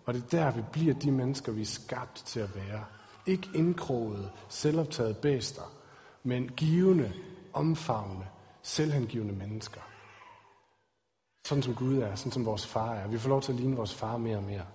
Og 0.06 0.14
det 0.14 0.22
er 0.22 0.26
der, 0.28 0.50
vi 0.50 0.62
bliver 0.72 0.94
de 0.94 1.10
mennesker, 1.10 1.52
vi 1.52 1.60
er 1.60 1.66
skabt 1.66 2.14
til 2.14 2.40
at 2.40 2.54
være. 2.54 2.84
Ikke 3.26 3.48
indkrogede, 3.54 4.30
selvoptaget 4.48 5.16
bæster, 5.16 5.72
men 6.22 6.48
givende, 6.48 7.12
omfavnende, 7.52 8.26
selvhengivende 8.62 9.34
mennesker. 9.34 9.80
Sådan 11.46 11.62
som 11.62 11.74
Gud 11.74 11.98
er, 11.98 12.14
sådan 12.14 12.32
som 12.32 12.46
vores 12.46 12.66
far 12.66 12.94
er. 12.94 13.08
Vi 13.08 13.18
får 13.18 13.28
lov 13.28 13.42
til 13.42 13.52
at 13.52 13.58
ligne 13.58 13.76
vores 13.76 13.94
far 13.94 14.16
mere 14.16 14.36
og 14.36 14.42
mere. 14.42 14.66